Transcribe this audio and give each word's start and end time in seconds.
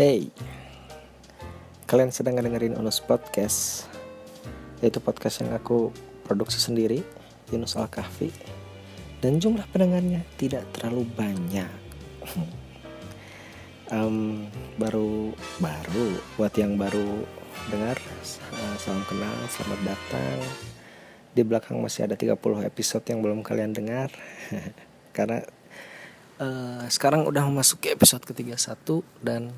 Hey, 0.00 0.32
kalian 1.84 2.08
sedang 2.08 2.40
dengerin 2.40 2.72
Unus 2.72 3.04
Podcast 3.04 3.84
Yaitu 4.80 4.96
podcast 4.96 5.44
yang 5.44 5.52
aku 5.52 5.92
produksi 6.24 6.56
sendiri 6.56 7.04
Yunus 7.52 7.76
Al-Kahfi. 7.76 8.32
Dan 9.20 9.44
jumlah 9.44 9.68
pendengarnya 9.68 10.24
tidak 10.40 10.64
terlalu 10.72 11.04
banyak. 11.04 11.68
Um, 13.92 14.48
Baru, 14.80 15.36
baru 15.60 16.08
Buat 16.40 16.54
yang 16.56 16.80
baru 16.80 17.20
dengar 17.68 18.00
uh, 18.00 18.76
Salam 18.80 19.04
kenal, 19.04 19.36
selamat 19.52 19.80
datang. 19.84 20.38
Di 21.36 21.44
belakang 21.44 21.76
masih 21.76 22.08
ada 22.08 22.16
30 22.16 22.40
episode 22.64 23.04
yang 23.04 23.20
belum 23.20 23.44
kalian 23.44 23.76
dengar. 23.76 24.08
Karena 25.16 25.44
uh, 26.40 26.88
sekarang 26.88 27.28
udah 27.28 27.44
memasuki 27.44 27.92
episode 27.92 28.24
ke-31 28.24 28.80
Dan 29.20 29.52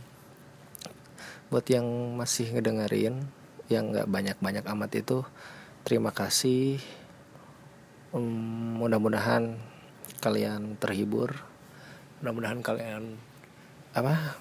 buat 1.52 1.68
yang 1.68 2.16
masih 2.16 2.56
ngedengerin 2.56 3.28
yang 3.68 3.92
nggak 3.92 4.08
banyak-banyak 4.08 4.64
amat 4.72 4.90
itu 4.96 5.20
terima 5.84 6.08
kasih. 6.08 6.80
Um, 8.16 8.80
mudah-mudahan 8.80 9.60
kalian 10.24 10.80
terhibur. 10.80 11.44
Mudah-mudahan 12.24 12.64
kalian 12.64 13.20
apa 13.92 14.40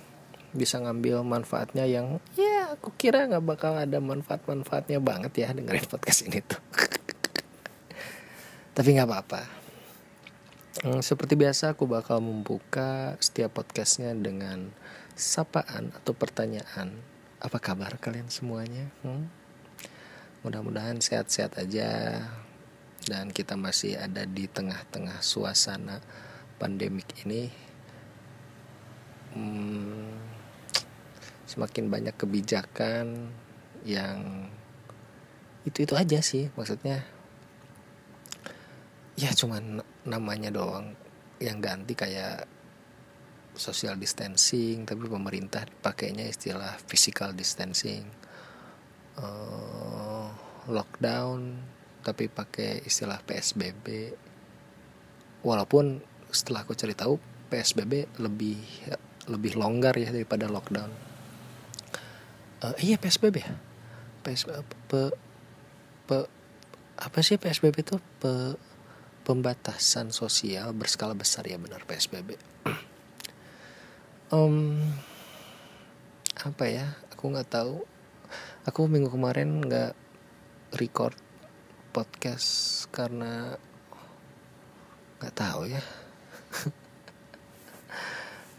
bisa 0.55 0.79
ngambil 0.79 1.27
manfaatnya 1.27 1.83
yang 1.83 2.23
ya 2.39 2.79
aku 2.79 2.95
kira 2.95 3.27
nggak 3.27 3.43
bakal 3.43 3.75
ada 3.75 3.99
manfaat-manfaatnya 3.99 5.03
banget 5.03 5.43
ya 5.43 5.51
dengerin 5.51 5.91
podcast 5.91 6.31
ini 6.31 6.39
tuh. 6.39 6.63
Tapi 8.79 8.87
nggak 8.95 9.09
apa-apa. 9.11 9.41
Seperti 11.03 11.35
biasa 11.35 11.75
aku 11.75 11.91
bakal 11.91 12.23
membuka 12.23 13.19
setiap 13.19 13.59
podcastnya 13.59 14.15
dengan 14.15 14.71
sapaan 15.21 15.93
atau 15.93 16.17
pertanyaan 16.17 16.97
apa 17.37 17.61
kabar 17.61 18.01
kalian 18.01 18.33
semuanya? 18.33 18.89
Hmm? 19.05 19.29
mudah-mudahan 20.41 20.97
sehat-sehat 20.97 21.57
aja. 21.57 22.21
Dan 23.01 23.33
kita 23.33 23.57
masih 23.57 23.97
ada 23.97 24.29
di 24.29 24.45
tengah-tengah 24.45 25.25
suasana 25.25 25.97
pandemik 26.61 27.09
ini. 27.25 27.49
Hmm, 29.33 30.21
semakin 31.49 31.89
banyak 31.89 32.13
kebijakan 32.13 33.33
yang 33.81 34.45
itu 35.65 35.81
itu 35.81 35.93
aja 35.97 36.21
sih 36.21 36.53
maksudnya. 36.53 37.01
Ya 39.17 39.33
cuman 39.33 39.81
namanya 40.05 40.53
doang 40.53 40.93
yang 41.41 41.57
ganti 41.57 41.97
kayak 41.97 42.45
social 43.55 43.95
distancing 43.99 44.87
tapi 44.87 45.07
pemerintah 45.07 45.67
pakainya 45.83 46.27
istilah 46.27 46.77
physical 46.87 47.35
distancing. 47.35 48.07
Uh, 49.19 50.31
lockdown 50.71 51.59
tapi 52.01 52.31
pakai 52.31 52.81
istilah 52.87 53.19
PSBB 53.21 54.15
walaupun 55.45 56.01
setelah 56.31 56.63
aku 56.63 56.73
cari 56.73 56.95
tahu 56.95 57.19
PSBB 57.51 58.07
lebih 58.23 58.57
lebih 59.29 59.53
longgar 59.59 59.93
ya 59.99 60.09
daripada 60.09 60.47
lockdown. 60.49 60.91
Uh, 62.61 62.75
iya 62.81 62.95
PSBB 62.97 63.41
ya. 63.41 63.53
PSBB 64.21 64.61
pe, 64.87 65.01
pe, 66.05 66.17
apa 66.97 67.19
sih 67.25 67.41
PSBB 67.41 67.83
itu? 67.83 67.97
Pe, 68.21 68.55
pembatasan 69.21 70.09
sosial 70.09 70.73
berskala 70.73 71.13
besar 71.13 71.45
ya 71.45 71.61
benar 71.61 71.85
PSBB 71.85 72.37
um, 74.31 74.79
apa 76.39 76.65
ya? 76.65 76.87
Aku 77.13 77.29
nggak 77.29 77.51
tahu. 77.51 77.83
Aku 78.65 78.87
minggu 78.87 79.11
kemarin 79.11 79.59
nggak 79.59 79.93
record 80.79 81.13
podcast 81.91 82.87
karena 82.89 83.59
nggak 85.19 85.35
tahu 85.35 85.67
ya. 85.67 85.83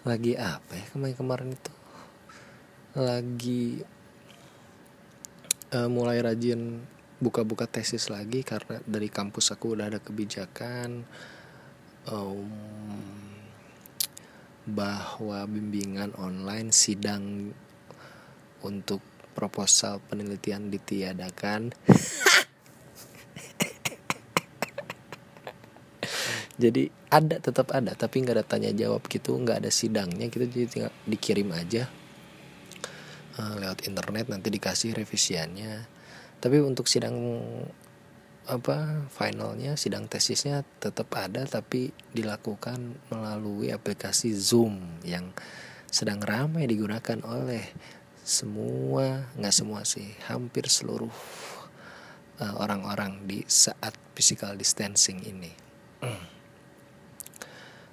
Lagi 0.09 0.37
apa 0.37 0.73
ya 0.77 0.87
kemarin 0.93 1.17
kemarin 1.17 1.49
itu? 1.57 1.75
Lagi 2.93 3.65
uh, 5.73 5.89
mulai 5.89 6.21
rajin 6.21 6.85
buka-buka 7.23 7.71
tesis 7.71 8.11
lagi 8.11 8.43
karena 8.43 8.83
dari 8.85 9.09
kampus 9.09 9.57
aku 9.57 9.79
udah 9.79 9.89
ada 9.89 10.03
kebijakan. 10.03 11.07
Um, 12.03 13.32
bahwa 14.69 15.43
bimbingan 15.51 16.15
online 16.19 16.71
sidang 16.71 17.51
untuk 18.63 19.03
proposal 19.35 19.99
penelitian 20.07 20.71
ditiadakan. 20.71 21.75
jadi 26.63 26.93
ada 27.11 27.37
tetap 27.43 27.75
ada 27.75 27.93
tapi 27.99 28.23
nggak 28.23 28.37
ada 28.39 28.47
tanya 28.47 28.71
jawab 28.71 29.03
gitu 29.11 29.35
nggak 29.35 29.67
ada 29.67 29.71
sidangnya 29.73 30.31
kita 30.31 30.47
jadi 30.47 30.67
tinggal 30.71 30.93
dikirim 31.11 31.49
aja 31.51 31.91
uh, 33.43 33.55
lewat 33.59 33.89
internet 33.91 34.31
nanti 34.31 34.49
dikasih 34.53 34.95
revisiannya 34.95 35.89
tapi 36.39 36.63
untuk 36.63 36.87
sidang 36.87 37.19
apa 38.43 39.07
finalnya 39.07 39.79
sidang 39.79 40.11
tesisnya 40.11 40.67
tetap 40.83 41.15
ada 41.15 41.47
tapi 41.47 41.95
dilakukan 42.11 42.99
melalui 43.07 43.71
aplikasi 43.71 44.35
Zoom 44.35 44.83
yang 45.07 45.31
sedang 45.87 46.19
ramai 46.19 46.67
digunakan 46.67 47.23
oleh 47.23 47.63
semua 48.23 49.31
nggak 49.39 49.55
semua 49.55 49.87
sih 49.87 50.11
hampir 50.27 50.67
seluruh 50.67 51.13
uh, 52.43 52.55
orang-orang 52.59 53.23
di 53.31 53.47
saat 53.47 53.95
physical 54.15 54.59
distancing 54.59 55.23
ini. 55.23 55.53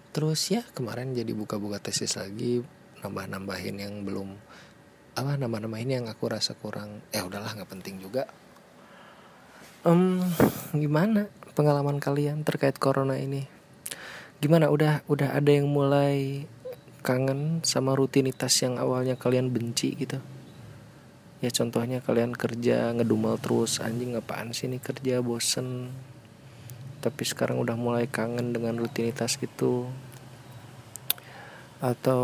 Terus 0.10 0.42
ya 0.50 0.66
kemarin 0.74 1.14
jadi 1.14 1.30
buka-buka 1.38 1.78
tesis 1.78 2.18
lagi 2.18 2.66
nambah-nambahin 3.06 3.78
yang 3.78 4.02
belum 4.02 4.34
apa 5.14 5.38
nambah-nambahin 5.38 6.02
yang 6.02 6.06
aku 6.10 6.32
rasa 6.32 6.58
kurang 6.58 7.06
eh 7.14 7.22
udahlah 7.22 7.54
nggak 7.54 7.70
penting 7.70 8.02
juga 8.02 8.26
um, 9.86 10.20
gimana 10.76 11.28
pengalaman 11.56 12.00
kalian 12.00 12.44
terkait 12.44 12.76
corona 12.80 13.16
ini? 13.20 13.48
Gimana? 14.40 14.72
Udah 14.72 15.04
udah 15.12 15.36
ada 15.36 15.52
yang 15.52 15.68
mulai 15.68 16.48
kangen 17.04 17.64
sama 17.64 17.96
rutinitas 17.96 18.56
yang 18.64 18.80
awalnya 18.80 19.16
kalian 19.16 19.52
benci 19.52 19.96
gitu? 19.96 20.20
Ya 21.40 21.48
contohnya 21.56 22.04
kalian 22.04 22.36
kerja 22.36 22.92
ngedumel 22.96 23.40
terus 23.40 23.80
anjing 23.80 24.16
apaan 24.20 24.52
sih 24.52 24.68
ini 24.68 24.80
kerja? 24.80 25.24
Bosen. 25.24 25.92
Tapi 27.00 27.24
sekarang 27.24 27.64
udah 27.64 27.80
mulai 27.80 28.12
kangen 28.12 28.52
dengan 28.52 28.76
rutinitas 28.76 29.40
gitu. 29.40 29.88
Atau 31.80 32.24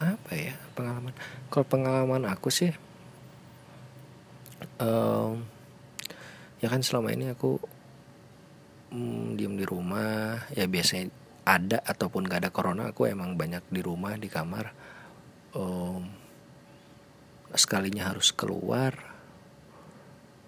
apa 0.00 0.32
ya 0.32 0.56
pengalaman? 0.72 1.12
Kalau 1.52 1.66
pengalaman 1.68 2.24
aku 2.24 2.48
sih 2.48 2.72
um, 4.80 5.44
ya 6.60 6.68
kan 6.68 6.84
selama 6.84 7.12
ini 7.12 7.32
aku 7.32 7.58
hmm, 8.92 9.36
diem 9.36 9.54
di 9.56 9.64
rumah. 9.64 10.44
Ya 10.54 10.68
biasanya 10.68 11.10
ada 11.44 11.80
ataupun 11.82 12.28
gak 12.28 12.46
ada 12.46 12.50
corona 12.52 12.92
aku 12.92 13.08
emang 13.08 13.34
banyak 13.34 13.64
di 13.72 13.80
rumah 13.80 14.14
di 14.20 14.28
kamar. 14.28 14.72
Um, 15.56 16.06
sekalinya 17.50 18.14
harus 18.14 18.30
keluar 18.30 18.94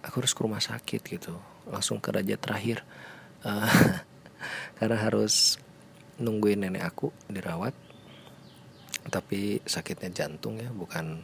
aku 0.03 0.23
harus 0.23 0.35
ke 0.35 0.41
rumah 0.43 0.63
sakit 0.63 1.03
gitu. 1.07 1.35
Langsung 1.71 2.03
ke 2.03 2.11
raja 2.11 2.35
terakhir. 2.37 2.83
Uh, 3.47 3.67
karena 4.79 4.99
harus 4.99 5.57
nungguin 6.19 6.67
nenek 6.67 6.85
aku 6.85 7.15
dirawat. 7.31 7.73
Tapi 9.03 9.63
sakitnya 9.67 10.11
jantung 10.15 10.59
ya 10.59 10.71
bukan 10.71 11.23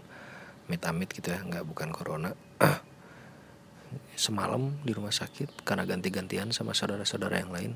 amit-amit 0.69 1.09
gitu 1.15 1.33
ya 1.33 1.41
nggak 1.41 1.65
bukan 1.65 1.89
corona 1.97 2.29
semalam 4.19 4.75
di 4.83 4.91
rumah 4.91 5.15
sakit 5.15 5.63
karena 5.63 5.87
ganti-gantian 5.87 6.51
sama 6.51 6.75
saudara-saudara 6.75 7.39
yang 7.43 7.53
lain. 7.55 7.73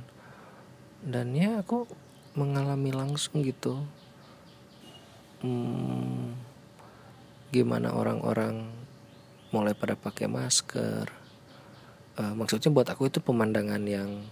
Dan 1.03 1.35
ya 1.35 1.61
aku 1.63 1.87
mengalami 2.39 2.95
langsung 2.95 3.43
gitu. 3.43 3.83
Hmm, 5.43 6.39
gimana 7.51 7.93
orang-orang 7.93 8.71
mulai 9.51 9.75
pada 9.75 9.99
pakai 9.99 10.31
masker. 10.31 11.11
Uh, 12.13 12.35
maksudnya 12.37 12.71
buat 12.71 12.87
aku 12.87 13.09
itu 13.09 13.19
pemandangan 13.19 13.83
yang 13.85 14.23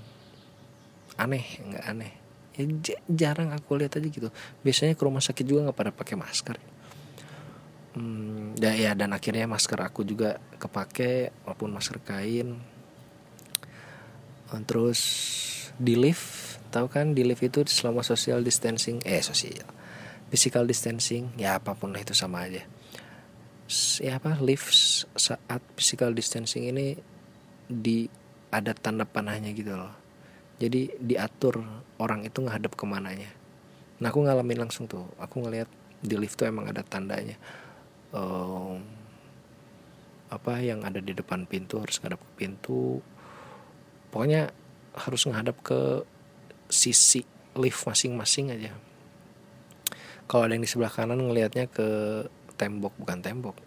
aneh 1.19 1.45
nggak 1.61 1.85
aneh. 1.85 2.13
Ya 2.55 2.65
jarang 3.11 3.51
aku 3.51 3.77
lihat 3.77 3.99
aja 3.99 4.07
gitu. 4.07 4.31
Biasanya 4.63 4.95
ke 4.95 5.03
rumah 5.03 5.21
sakit 5.21 5.45
juga 5.45 5.69
nggak 5.69 5.79
pada 5.79 5.93
pakai 5.93 6.15
masker 6.15 6.70
hmm, 7.97 8.61
ya, 8.61 8.73
ya 8.77 8.93
dan 8.95 9.15
akhirnya 9.15 9.47
masker 9.51 9.79
aku 9.81 10.07
juga 10.07 10.39
kepake 10.59 11.35
walaupun 11.47 11.71
masker 11.75 11.99
kain. 12.03 12.59
Terus 14.67 15.01
di 15.79 15.95
lift 15.95 16.59
tahu 16.75 16.91
kan 16.91 17.15
di 17.15 17.23
lift 17.23 17.43
itu 17.43 17.63
selama 17.67 18.03
social 18.03 18.43
distancing 18.43 19.03
eh 19.03 19.23
sosial 19.23 19.67
physical 20.31 20.63
distancing 20.63 21.35
ya 21.35 21.59
apa 21.59 21.75
pun 21.75 21.91
lah 21.91 22.03
itu 22.03 22.15
sama 22.15 22.47
aja. 22.47 22.63
Ya 24.03 24.19
apa 24.19 24.39
lift 24.43 24.71
saat 25.15 25.63
physical 25.79 26.15
distancing 26.15 26.71
ini 26.71 26.99
di 27.67 28.07
ada 28.51 28.75
tanda 28.75 29.07
panahnya 29.07 29.51
gitu 29.55 29.75
loh. 29.75 29.95
Jadi 30.59 30.99
diatur 30.99 31.63
orang 31.99 32.27
itu 32.27 32.43
ngadep 32.43 32.75
ke 32.75 32.85
mananya. 32.87 33.31
Nah 34.03 34.11
aku 34.11 34.27
ngalamin 34.27 34.67
langsung 34.67 34.91
tuh. 34.91 35.07
Aku 35.19 35.43
ngeliat 35.43 35.71
di 36.03 36.15
lift 36.19 36.39
tuh 36.39 36.51
emang 36.51 36.67
ada 36.67 36.83
tandanya 36.83 37.39
um, 38.15 38.81
apa 40.31 40.63
yang 40.63 40.87
ada 40.87 41.03
di 41.03 41.11
depan 41.11 41.43
pintu 41.45 41.83
harus 41.83 41.99
ngadep 41.99 42.23
ke 42.23 42.33
pintu. 42.47 43.03
Pokoknya 44.15 44.55
harus 44.95 45.27
ngadep 45.27 45.59
ke 45.63 46.07
sisi 46.71 47.27
lift 47.59 47.83
masing-masing 47.83 48.55
aja. 48.55 48.73
Kalau 50.31 50.47
ada 50.47 50.55
yang 50.55 50.63
di 50.63 50.71
sebelah 50.71 50.95
kanan 50.95 51.19
ngelihatnya 51.19 51.67
ke 51.67 51.89
tembok 52.55 52.95
bukan 52.95 53.19
tembok. 53.19 53.59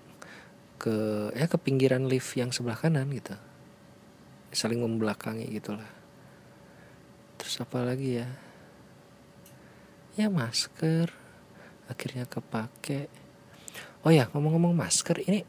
Ke 0.79 1.27
ya 1.35 1.51
ke 1.51 1.59
pinggiran 1.59 2.07
lift 2.07 2.31
yang 2.39 2.55
sebelah 2.55 2.79
kanan 2.79 3.11
gitu. 3.11 3.35
Saling 4.55 4.79
membelakangi 4.79 5.51
gitulah. 5.51 5.91
Terus 7.35 7.59
apa 7.59 7.83
lagi 7.83 8.23
ya? 8.23 8.29
Ya 10.15 10.31
masker. 10.31 11.11
Akhirnya 11.91 12.23
kepake 12.23 13.11
oh 14.03 14.11
ya 14.11 14.27
ngomong-ngomong 14.31 14.75
masker 14.75 15.23
ini 15.23 15.47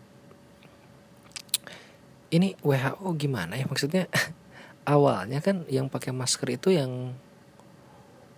ini 2.35 2.59
WHO 2.59 3.15
gimana 3.15 3.55
ya? 3.55 3.65
Maksudnya 3.71 4.11
awalnya 4.95 5.39
kan 5.39 5.63
yang 5.71 5.87
pakai 5.87 6.11
masker 6.11 6.59
itu 6.59 6.75
yang 6.75 7.15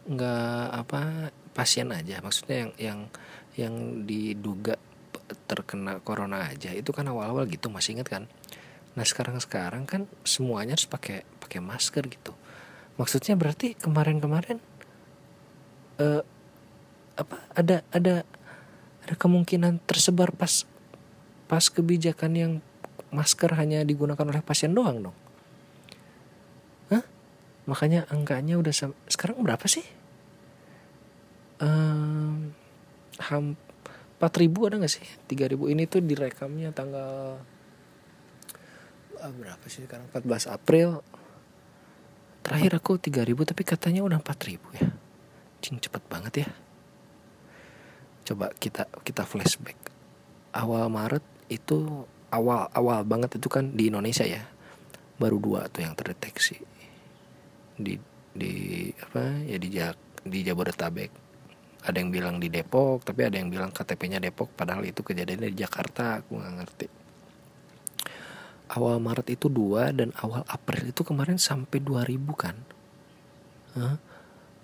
nggak 0.07 0.67
apa 0.85 1.33
pasien 1.57 1.89
aja. 1.89 2.21
Maksudnya 2.21 2.69
yang 2.69 2.73
yang 2.77 3.01
yang 3.57 3.75
diduga 4.05 4.77
terkena 5.49 6.05
corona 6.05 6.53
aja. 6.53 6.77
Itu 6.77 6.93
kan 6.93 7.09
awal-awal 7.09 7.49
gitu 7.49 7.73
masih 7.73 7.97
inget 7.97 8.13
kan? 8.13 8.29
Nah 8.93 9.05
sekarang 9.09 9.41
sekarang 9.41 9.89
kan 9.89 10.05
semuanya 10.29 10.77
harus 10.77 10.87
pakai 10.87 11.25
pakai 11.41 11.65
masker 11.65 12.05
gitu. 12.13 12.37
Maksudnya 13.01 13.37
berarti 13.37 13.77
kemarin-kemarin 13.77 14.61
uh, 16.01 16.23
apa 17.17 17.37
ada 17.57 17.81
ada 17.93 18.29
ada 19.07 19.15
kemungkinan 19.15 19.87
tersebar 19.87 20.35
pas 20.35 20.67
pas 21.47 21.63
kebijakan 21.71 22.33
yang 22.35 22.53
masker 23.15 23.55
hanya 23.55 23.87
digunakan 23.87 24.27
oleh 24.27 24.43
pasien 24.43 24.75
doang 24.75 25.11
dong. 25.11 25.17
Makanya 27.67 28.07
angkanya 28.15 28.63
udah 28.63 28.71
sekarang 29.11 29.43
berapa 29.43 29.67
sih? 29.67 29.83
Um, 31.59 32.55
ham 33.19 33.59
4000 34.23 34.67
ada 34.71 34.75
nggak 34.79 34.95
sih? 34.95 35.07
3000 35.27 35.73
ini 35.75 35.83
tuh 35.91 35.99
direkamnya 35.99 36.71
tanggal 36.71 37.43
ah, 39.19 39.33
berapa 39.35 39.65
sih 39.67 39.83
sekarang? 39.83 40.07
14 40.15 40.47
April. 40.47 41.03
Terakhir 42.47 42.73
aku 42.79 43.03
3000 43.03 43.51
tapi 43.51 43.63
katanya 43.67 44.07
udah 44.07 44.23
4000 44.23 44.79
ya. 44.79 44.87
Cing 45.59 45.83
cepet 45.83 46.03
banget 46.07 46.47
ya 46.47 46.49
coba 48.27 48.51
kita 48.59 48.91
kita 49.07 49.23
flashback. 49.23 49.79
Awal 50.51 50.91
Maret 50.91 51.23
itu 51.47 52.05
awal 52.35 52.67
awal 52.75 53.07
banget 53.07 53.39
itu 53.39 53.47
kan 53.47 53.71
di 53.79 53.87
Indonesia 53.89 54.27
ya. 54.27 54.43
Baru 55.17 55.39
dua 55.39 55.71
tuh 55.71 55.87
yang 55.87 55.95
terdeteksi. 55.95 56.59
Di 57.79 57.95
di 58.37 58.91
apa 58.99 59.47
ya 59.47 59.57
di 59.57 59.69
Jak 59.71 60.27
di 60.27 60.43
Jabodetabek. 60.43 61.25
Ada 61.87 62.03
yang 62.03 62.11
bilang 62.11 62.37
di 62.43 62.51
Depok 62.51 63.07
tapi 63.07 63.23
ada 63.23 63.39
yang 63.39 63.47
bilang 63.47 63.71
KTP-nya 63.71 64.19
Depok. 64.19 64.51
Padahal 64.59 64.83
itu 64.83 65.07
kejadiannya 65.07 65.55
di 65.55 65.59
Jakarta 65.63 66.19
aku 66.19 66.43
nggak 66.43 66.55
ngerti. 66.59 66.89
Awal 68.75 68.99
Maret 68.99 69.31
itu 69.31 69.47
dua 69.47 69.95
dan 69.95 70.11
awal 70.19 70.43
April 70.51 70.91
itu 70.91 71.07
kemarin 71.07 71.39
sampai 71.39 71.79
2000 71.79 72.35
kan? 72.35 72.59
Hah? 73.79 73.97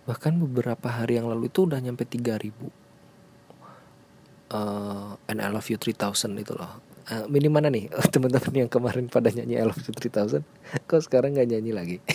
bahkan 0.02 0.34
beberapa 0.34 0.90
hari 0.90 1.22
yang 1.22 1.30
lalu 1.30 1.46
itu 1.46 1.62
udah 1.62 1.78
nyampe 1.78 2.02
3000 2.02 2.81
uh, 4.52 5.16
and 5.26 5.40
I 5.40 5.48
love 5.48 5.66
you 5.72 5.80
3000 5.80 6.36
itu 6.38 6.52
loh. 6.54 6.84
Uh, 7.10 7.26
ini 7.34 7.48
mana 7.50 7.66
nih? 7.72 7.90
Teman-teman 8.14 8.54
yang 8.54 8.70
kemarin 8.70 9.08
pada 9.10 9.32
nyanyi 9.32 9.58
I 9.58 9.66
love 9.66 9.80
you 9.82 9.90
3000 9.96 10.44
kok 10.88 11.00
sekarang 11.02 11.34
nggak 11.34 11.48
nyanyi 11.48 11.72
lagi? 11.74 11.98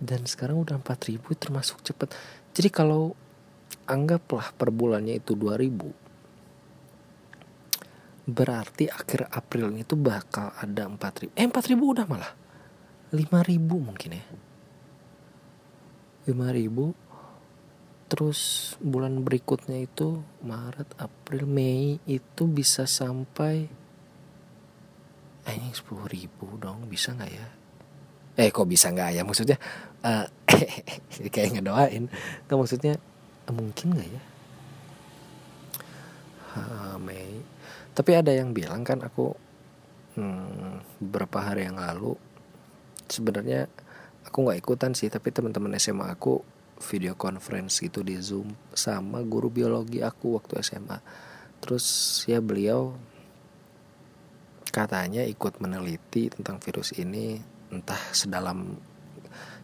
Dan 0.00 0.24
sekarang 0.24 0.62
udah 0.64 0.78
4000 0.80 1.20
termasuk 1.36 1.82
cepet. 1.84 2.14
Jadi 2.54 2.68
kalau 2.72 3.12
anggaplah 3.90 4.54
per 4.54 4.70
bulannya 4.70 5.18
itu 5.18 5.34
2000 5.34 5.92
berarti 8.30 8.86
akhir 8.86 9.26
April 9.34 9.74
itu 9.74 9.98
bakal 9.98 10.54
ada 10.54 10.86
4000 10.86 11.34
eh 11.34 11.46
4000 11.50 11.74
udah 11.82 12.06
malah. 12.06 12.30
5000 13.10 13.58
mungkin 13.58 14.10
ya. 14.14 14.22
5000 16.30 17.09
terus 18.10 18.74
bulan 18.82 19.22
berikutnya 19.22 19.86
itu 19.86 20.18
Maret 20.42 20.98
April 20.98 21.46
Mei 21.46 22.02
itu 22.10 22.42
bisa 22.50 22.82
sampai 22.82 23.70
eh 25.46 25.54
ini 25.54 25.70
10 25.70 26.10
ribu 26.10 26.58
dong 26.58 26.90
bisa 26.90 27.14
nggak 27.14 27.30
ya? 27.30 27.46
Eh 28.34 28.50
kok 28.50 28.66
bisa 28.66 28.90
nggak 28.90 29.14
ya? 29.14 29.22
Maksudnya 29.22 29.56
uh, 30.02 30.26
kayak 31.34 31.54
ngedoain. 31.54 32.10
Nggak 32.50 32.58
maksudnya 32.58 32.94
uh, 33.46 33.54
mungkin 33.54 33.86
nggak 33.94 34.08
ya? 34.10 34.22
Uh, 36.58 36.96
Mei. 36.98 37.38
Tapi 37.94 38.10
ada 38.18 38.34
yang 38.34 38.50
bilang 38.50 38.82
kan 38.82 39.06
aku 39.06 39.38
hmm, 40.18 40.98
beberapa 40.98 41.46
hari 41.46 41.70
yang 41.70 41.78
lalu 41.78 42.18
sebenarnya 43.06 43.70
aku 44.26 44.46
nggak 44.46 44.58
ikutan 44.58 44.98
sih 44.98 45.06
tapi 45.06 45.30
teman-teman 45.30 45.78
SMA 45.78 46.10
aku 46.10 46.42
video 46.80 47.14
conference 47.14 47.78
gitu 47.84 48.00
di 48.00 48.16
Zoom 48.18 48.50
sama 48.72 49.20
guru 49.22 49.52
biologi 49.52 50.00
aku 50.00 50.40
waktu 50.40 50.64
SMA 50.64 50.98
terus 51.60 51.84
ya 52.24 52.40
beliau 52.40 52.96
katanya 54.72 55.26
ikut 55.26 55.60
meneliti 55.60 56.32
tentang 56.32 56.56
virus 56.62 56.96
ini 56.96 57.36
entah 57.68 58.00
sedalam 58.10 58.78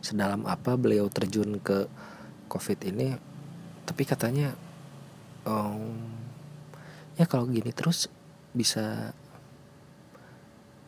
sedalam 0.05 0.45
apa 0.45 0.77
beliau 0.77 1.09
terjun 1.09 1.59
ke 1.59 1.89
covid 2.47 2.79
ini 2.85 3.17
tapi 3.87 4.03
katanya 4.03 4.53
um, 5.47 5.95
ya 7.17 7.25
kalau 7.25 7.49
gini 7.49 7.71
terus 7.73 8.11
bisa 8.51 9.15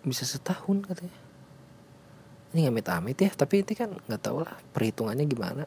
bisa 0.02 0.24
setahun 0.24 0.82
katanya. 0.88 1.20
Ini 2.48 2.64
nggak 2.64 2.74
amit-amit 2.74 3.18
ya 3.20 3.30
tapi 3.36 3.60
ini 3.60 3.72
kan 3.76 3.92
nggak 3.92 4.22
tahu 4.24 4.40
lah 4.40 4.56
perhitungannya 4.72 5.28
gimana 5.28 5.64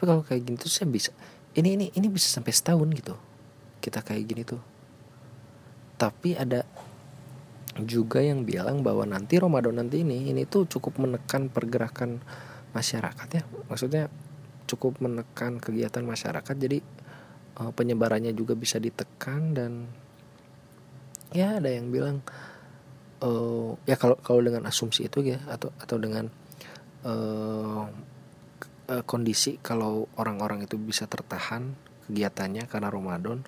tapi 0.00 0.08
kalau 0.08 0.24
kayak 0.24 0.48
gini 0.48 0.56
tuh 0.56 0.72
saya 0.72 0.88
bisa 0.88 1.12
ini 1.52 1.76
ini 1.76 1.86
ini 1.92 2.08
bisa 2.08 2.32
sampai 2.32 2.56
setahun 2.56 2.88
gitu 2.96 3.12
kita 3.84 4.00
kayak 4.00 4.24
gini 4.24 4.48
tuh. 4.48 4.60
Tapi 6.00 6.32
ada 6.36 6.64
juga 7.80 8.24
yang 8.24 8.48
bilang 8.48 8.80
bahwa 8.80 9.04
nanti 9.04 9.36
Ramadan 9.36 9.76
nanti 9.76 10.00
ini 10.00 10.32
ini 10.32 10.48
tuh 10.48 10.64
cukup 10.64 11.00
menekan 11.00 11.52
pergerakan 11.52 12.20
masyarakat 12.76 13.28
ya. 13.28 13.42
Maksudnya 13.68 14.08
cukup 14.64 15.04
menekan 15.04 15.60
kegiatan 15.60 16.00
masyarakat 16.00 16.54
jadi 16.56 16.80
uh, 17.60 17.76
penyebarannya 17.76 18.32
juga 18.32 18.56
bisa 18.56 18.80
ditekan 18.80 19.52
dan 19.52 19.84
ya 21.36 21.60
ada 21.60 21.68
yang 21.68 21.92
bilang 21.92 22.24
uh, 23.20 23.76
ya 23.84 24.00
kalau 24.00 24.16
kalau 24.24 24.40
dengan 24.40 24.64
asumsi 24.64 25.12
itu 25.12 25.20
ya 25.26 25.42
atau 25.50 25.74
atau 25.76 25.98
dengan 25.98 26.30
uh, 27.04 27.84
uh, 28.90 29.02
kondisi 29.06 29.62
kalau 29.62 30.10
orang-orang 30.18 30.66
itu 30.66 30.74
bisa 30.76 31.06
tertahan 31.06 31.78
kegiatannya 32.10 32.66
karena 32.66 32.90
Ramadan 32.90 33.46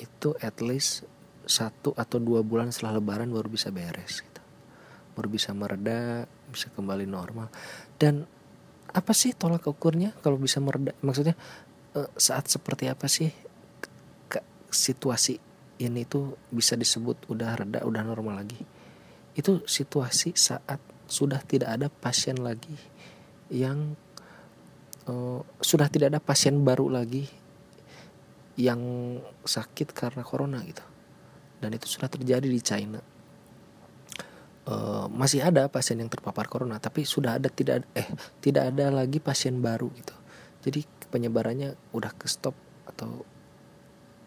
itu 0.00 0.32
at 0.40 0.64
least 0.64 1.04
satu 1.44 1.92
atau 1.96 2.16
dua 2.20 2.40
bulan 2.40 2.72
setelah 2.72 3.00
lebaran 3.00 3.28
baru 3.28 3.48
bisa 3.48 3.68
beres 3.68 4.24
gitu. 4.24 4.42
baru 5.16 5.28
bisa 5.32 5.50
mereda 5.50 6.30
bisa 6.48 6.70
kembali 6.72 7.04
normal. 7.04 7.50
Dan 7.98 8.22
apa 8.88 9.12
sih 9.12 9.34
tolak 9.34 9.66
ukurnya 9.66 10.14
kalau 10.22 10.38
bisa 10.38 10.62
mereda? 10.62 10.94
Maksudnya 11.02 11.34
eh, 11.98 12.08
saat 12.14 12.46
seperti 12.46 12.86
apa 12.86 13.10
sih 13.10 13.28
ke 14.30 14.40
situasi 14.70 15.40
ini 15.82 16.06
tuh 16.06 16.38
bisa 16.54 16.78
disebut 16.78 17.26
udah 17.32 17.50
reda 17.58 17.80
udah 17.82 18.02
normal 18.06 18.46
lagi? 18.46 18.62
Itu 19.34 19.66
situasi 19.66 20.38
saat 20.38 20.78
sudah 21.08 21.40
tidak 21.42 21.74
ada 21.74 21.88
pasien 21.90 22.38
lagi 22.38 22.76
yang 23.48 23.96
uh, 25.08 25.40
sudah 25.58 25.88
tidak 25.88 26.14
ada 26.14 26.20
pasien 26.20 26.60
baru 26.62 26.92
lagi 26.92 27.26
yang 28.58 28.80
sakit 29.42 29.94
karena 29.94 30.22
corona 30.22 30.60
gitu 30.62 30.82
dan 31.58 31.74
itu 31.74 31.86
sudah 31.90 32.06
terjadi 32.06 32.46
di 32.46 32.62
China. 32.62 33.02
Uh, 34.68 35.08
masih 35.08 35.40
ada 35.40 35.64
pasien 35.72 35.96
yang 35.96 36.12
terpapar 36.12 36.44
corona, 36.44 36.76
tapi 36.76 37.02
sudah 37.08 37.40
ada 37.40 37.48
tidak 37.48 37.88
eh 37.96 38.04
tidak 38.44 38.68
ada 38.74 38.92
lagi 38.92 39.16
pasien 39.16 39.64
baru 39.64 39.88
gitu. 39.96 40.12
jadi 40.58 40.84
penyebarannya 41.08 41.72
udah 41.96 42.12
ke 42.12 42.28
stop 42.28 42.52
atau 42.84 43.24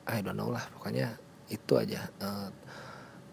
I 0.10 0.26
don't 0.26 0.34
know 0.34 0.50
lah 0.50 0.66
pokoknya 0.74 1.14
itu 1.54 1.78
aja 1.78 2.10
uh, 2.24 2.50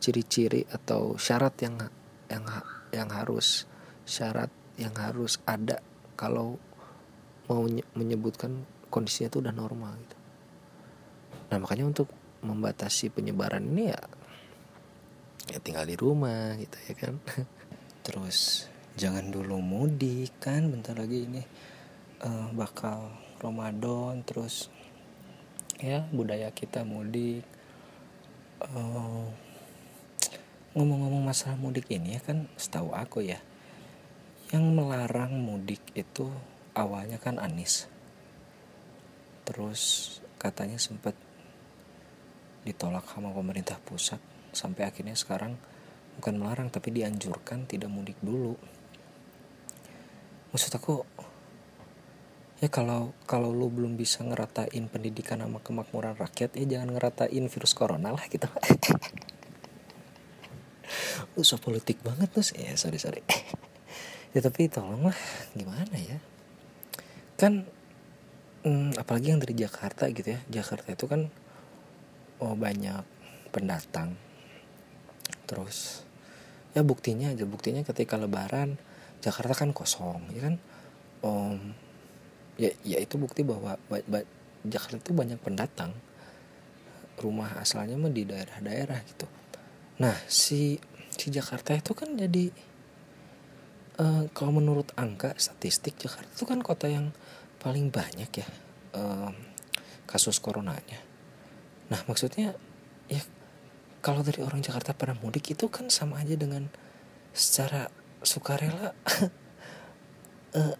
ciri-ciri 0.02 0.68
atau 0.68 1.16
syarat 1.16 1.56
yang 1.64 1.80
yang 2.28 2.44
yang 2.92 3.08
harus 3.08 3.64
syarat 4.04 4.52
yang 4.76 4.92
harus 4.98 5.40
ada 5.48 5.80
kalau 6.18 6.60
mau 7.48 7.64
menyebutkan 7.96 8.64
kondisinya 8.92 9.32
itu 9.32 9.40
udah 9.40 9.54
normal 9.56 9.96
gitu. 10.04 10.16
Nah 11.48 11.56
makanya 11.58 11.88
untuk 11.88 12.08
membatasi 12.44 13.10
penyebaran 13.10 13.64
ini 13.64 13.90
ya 13.90 14.00
ya 15.48 15.58
tinggal 15.64 15.88
di 15.88 15.96
rumah 15.96 16.54
gitu 16.60 16.76
ya 16.88 16.94
kan. 16.94 17.14
Terus 18.06 18.68
jangan 18.98 19.30
dulu 19.30 19.62
mudik 19.62 20.34
kan 20.42 20.66
bentar 20.74 20.98
lagi 20.98 21.22
ini 21.22 21.42
uh, 22.26 22.50
bakal 22.50 23.14
Ramadan 23.38 24.26
terus 24.26 24.66
ya 25.78 26.02
budaya 26.10 26.50
kita 26.50 26.82
mudik 26.82 27.46
uh, 28.66 29.30
ngomong-ngomong 30.74 31.22
masalah 31.22 31.54
mudik 31.54 31.86
ini 31.94 32.18
ya 32.18 32.20
kan 32.26 32.50
setahu 32.58 32.90
aku 32.90 33.22
ya 33.22 33.38
yang 34.50 34.74
melarang 34.74 35.38
mudik 35.38 35.78
itu 35.94 36.26
awalnya 36.78 37.18
kan 37.18 37.42
Anis. 37.42 37.90
Terus 39.42 39.82
katanya 40.38 40.78
sempat 40.78 41.18
ditolak 42.62 43.02
sama 43.10 43.34
pemerintah 43.34 43.82
pusat. 43.82 44.22
Sampai 44.54 44.86
akhirnya 44.86 45.18
sekarang 45.18 45.58
bukan 46.18 46.34
melarang 46.38 46.68
tapi 46.70 46.94
dianjurkan 46.94 47.66
tidak 47.66 47.90
mudik 47.90 48.16
dulu. 48.22 48.54
Maksud 50.54 50.72
aku 50.72 51.04
ya 52.58 52.66
kalau 52.70 53.14
kalau 53.26 53.54
lu 53.54 53.70
belum 53.70 53.94
bisa 53.94 54.26
ngeratain 54.26 54.90
pendidikan 54.90 55.38
sama 55.38 55.62
kemakmuran 55.62 56.18
rakyat 56.18 56.58
ya 56.58 56.64
jangan 56.78 56.96
ngeratain 56.96 57.44
virus 57.50 57.74
corona 57.74 58.14
lah 58.14 58.24
gitu. 58.30 58.46
Lu 61.36 61.44
so 61.44 61.60
politik 61.60 62.00
banget 62.02 62.32
tuh 62.32 62.42
ya 62.56 62.74
sorry 62.78 62.98
sorry. 63.00 63.22
Ya 64.36 64.44
tapi 64.44 64.68
tolonglah. 64.68 65.16
Gimana 65.56 65.96
ya 65.96 66.20
kan 67.38 67.62
hmm, 68.66 68.98
apalagi 68.98 69.30
yang 69.30 69.38
dari 69.38 69.54
Jakarta 69.54 70.10
gitu 70.10 70.34
ya. 70.34 70.40
Jakarta 70.50 70.90
itu 70.90 71.06
kan 71.06 71.30
oh 72.42 72.54
banyak 72.58 73.06
pendatang. 73.54 74.18
Terus 75.46 76.02
ya 76.74 76.82
buktinya 76.82 77.30
aja. 77.30 77.46
Buktinya 77.46 77.86
ketika 77.86 78.18
lebaran 78.18 78.76
Jakarta 79.22 79.54
kan 79.54 79.70
kosong 79.70 80.34
ya 80.34 80.50
kan? 80.50 80.54
Um, 81.22 81.74
ya 82.58 82.74
ya 82.82 82.98
itu 82.98 83.14
bukti 83.18 83.46
bahwa 83.46 83.78
ba, 83.86 83.98
ba, 84.02 84.20
Jakarta 84.66 84.98
itu 84.98 85.14
banyak 85.14 85.38
pendatang. 85.38 85.94
Rumah 87.18 87.62
asalnya 87.62 87.94
mah 87.94 88.10
di 88.10 88.26
daerah-daerah 88.26 88.98
gitu. 89.06 89.26
Nah 90.02 90.14
si 90.26 90.78
si 91.14 91.30
Jakarta 91.30 91.74
itu 91.74 91.94
kan 91.94 92.14
jadi 92.14 92.50
uh, 93.98 94.24
kalau 94.32 94.54
menurut 94.54 94.90
angka 94.94 95.34
statistik 95.36 95.98
Jakarta 95.98 96.30
itu 96.30 96.44
kan 96.46 96.62
kota 96.62 96.86
yang 96.88 97.10
paling 97.58 97.90
banyak 97.90 98.30
ya 98.30 98.48
uh, 98.94 99.30
kasus 100.06 100.38
coronanya 100.38 101.02
nah 101.92 102.00
maksudnya 102.06 102.54
ya 103.10 103.22
kalau 104.00 104.22
dari 104.22 104.40
orang 104.40 104.62
Jakarta 104.62 104.94
pada 104.94 105.18
mudik 105.18 105.52
itu 105.52 105.66
kan 105.68 105.90
sama 105.90 106.22
aja 106.22 106.38
dengan 106.38 106.70
secara 107.34 107.90
sukarela 108.22 108.94
uh, 110.58 110.76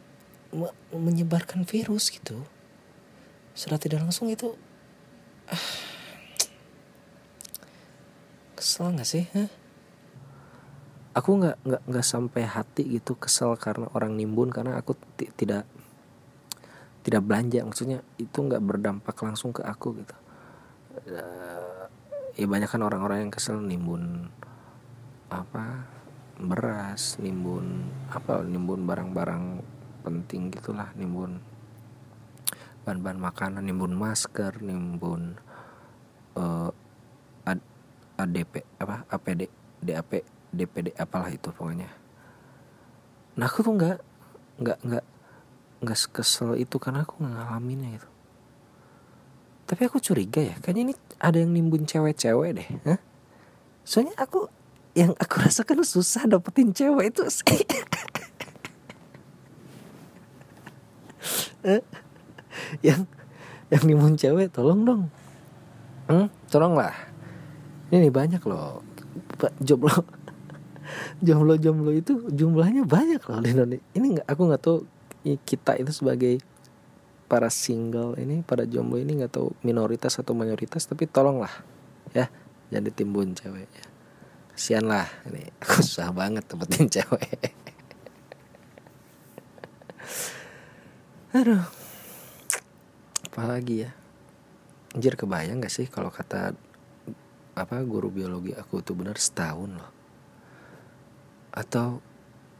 menyebarkan 0.94 1.68
virus 1.68 2.08
gitu 2.08 2.46
secara 3.52 3.76
tidak 3.76 4.00
langsung 4.06 4.30
itu 4.30 4.54
ah, 5.50 5.66
kesel 8.56 8.94
nggak 8.94 9.08
sih 9.08 9.26
huh? 9.34 9.50
Aku 11.16 11.30
nggak 11.40 11.56
nggak 11.64 11.82
nggak 11.88 12.06
sampai 12.06 12.42
hati 12.44 12.82
gitu 12.98 13.16
kesel 13.16 13.56
karena 13.56 13.88
orang 13.96 14.16
nimbun 14.16 14.52
karena 14.52 14.76
aku 14.80 14.96
tidak 15.36 15.64
tidak 17.04 17.22
belanja. 17.24 17.64
Maksudnya 17.64 18.04
itu 18.20 18.38
nggak 18.38 18.60
berdampak 18.60 19.16
langsung 19.20 19.52
ke 19.52 19.64
aku 19.64 19.96
gitu. 20.02 20.16
Uh, 21.08 21.86
ya 22.38 22.46
banyak 22.46 22.70
kan 22.70 22.82
orang-orang 22.82 23.28
yang 23.28 23.32
kesel 23.32 23.58
nimbun 23.58 24.30
apa 25.28 25.84
beras 26.38 27.18
nimbun 27.18 27.82
apa 28.14 28.46
nimbun 28.46 28.86
barang-barang 28.86 29.58
penting 30.06 30.54
gitulah 30.54 30.88
nimbun 30.94 31.42
bahan-bahan 32.86 33.20
makanan 33.20 33.62
nimbun 33.66 33.92
masker 33.92 34.62
nimbun 34.62 35.36
uh, 36.38 36.70
ad, 37.44 37.60
ADP 38.16 38.64
apa 38.78 39.04
APD 39.10 39.50
DAP 39.82 40.38
DPD 40.54 40.96
apalah 40.96 41.28
itu 41.32 41.52
pokoknya. 41.52 41.90
Nah 43.38 43.46
aku 43.46 43.62
tuh 43.62 43.74
nggak 43.76 43.98
nggak 44.58 44.78
nggak 44.82 45.04
nggak 45.78 45.98
kesel 46.10 46.58
itu 46.58 46.76
karena 46.82 47.06
aku 47.06 47.20
nggak 47.22 47.34
ngalaminnya 47.34 47.90
itu. 48.00 48.08
Tapi 49.68 49.82
aku 49.84 50.00
curiga 50.00 50.40
ya 50.40 50.56
kayaknya 50.64 50.92
ini 50.92 50.94
ada 51.20 51.36
yang 51.36 51.52
nimbun 51.52 51.84
cewek-cewek 51.84 52.56
deh 52.56 52.68
Hah? 52.88 52.96
soalnya 53.84 54.16
aku 54.16 54.48
yang 54.96 55.12
aku 55.20 55.34
rasakan 55.44 55.84
susah 55.84 56.24
dapetin 56.24 56.72
cewek 56.72 57.12
itu 57.12 57.22
Eh? 61.68 61.82
yang 62.80 63.04
yang 63.68 63.82
nimun 63.84 64.16
cewek 64.16 64.48
tolong 64.54 64.86
dong. 64.86 65.02
Hmm, 66.08 66.32
tolonglah. 66.48 66.94
Ini 67.92 68.08
banyak 68.08 68.40
loh. 68.48 68.80
Jomblo 69.60 69.90
jomblo 69.92 70.17
jomblo 71.23 71.92
itu 71.92 72.28
jumlahnya 72.30 72.85
banyak 72.85 73.23
loh 73.25 73.40
di 73.42 73.50
Indonesia. 73.52 73.85
Ini 73.95 74.07
nggak 74.18 74.26
aku 74.26 74.42
nggak 74.49 74.62
tahu 74.62 74.78
kita 75.45 75.76
itu 75.76 75.92
sebagai 75.92 76.40
para 77.28 77.52
single 77.52 78.16
ini 78.16 78.40
para 78.40 78.64
jomblo 78.64 78.97
ini 78.97 79.21
nggak 79.21 79.33
tahu 79.37 79.52
minoritas 79.61 80.16
atau 80.16 80.33
mayoritas 80.33 80.88
tapi 80.88 81.04
tolonglah 81.04 81.52
ya 82.16 82.33
jangan 82.73 82.85
ditimbun 82.88 83.37
cewek 83.37 83.68
ya. 83.68 83.87
Kasian 84.57 84.85
lah 84.88 85.07
ini 85.28 85.45
susah 85.85 86.11
banget 86.11 86.49
dapetin 86.49 86.88
cewek. 86.99 87.52
Aduh. 91.37 91.64
Apalagi 93.28 93.87
ya? 93.87 93.90
Anjir 94.97 95.14
kebayang 95.14 95.61
gak 95.61 95.71
sih 95.71 95.87
kalau 95.87 96.09
kata 96.09 96.57
apa 97.59 97.76
guru 97.85 98.09
biologi 98.09 98.54
aku 98.54 98.80
tuh 98.80 98.95
benar 98.95 99.18
setahun 99.18 99.71
loh 99.75 99.97
atau 101.52 102.02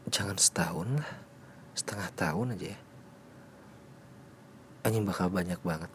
jangan 0.09 0.37
setahun 0.37 0.87
lah. 0.99 1.11
Setengah 1.77 2.09
tahun 2.15 2.47
aja 2.57 2.67
ya. 2.75 2.79
Anjing 4.83 5.05
bakal 5.05 5.29
banyak 5.31 5.59
banget. 5.61 5.91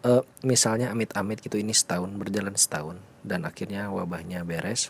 Uh, 0.00 0.24
misalnya 0.40 0.88
amit-amit 0.88 1.44
gitu 1.44 1.60
ini 1.60 1.76
setahun 1.76 2.08
berjalan 2.16 2.56
setahun 2.56 2.96
dan 3.20 3.44
akhirnya 3.44 3.92
wabahnya 3.92 4.42
beres. 4.48 4.88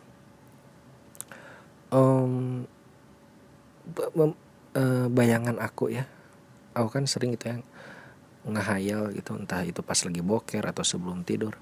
Um, 1.90 2.71
bayangan 5.11 5.59
aku 5.59 5.90
ya. 5.90 6.07
Aku 6.78 6.88
kan 6.88 7.11
sering 7.11 7.35
itu 7.35 7.50
yang 7.50 7.62
ngehayal 8.47 9.12
gitu 9.12 9.37
entah 9.37 9.61
itu 9.66 9.85
pas 9.85 9.99
lagi 10.00 10.23
boker 10.23 10.64
atau 10.64 10.87
sebelum 10.87 11.26
tidur. 11.26 11.59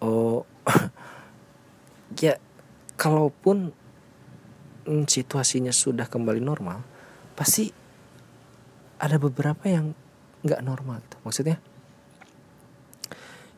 Oh 0.00 0.46
ya 2.22 2.38
kalaupun 2.96 3.74
mm, 4.86 5.06
situasinya 5.08 5.70
sudah 5.74 6.06
kembali 6.06 6.40
normal 6.42 6.82
pasti 7.32 7.72
ada 9.02 9.18
beberapa 9.18 9.66
yang 9.66 9.96
nggak 10.46 10.62
normal 10.62 11.02
gitu. 11.02 11.16
Maksudnya 11.26 11.56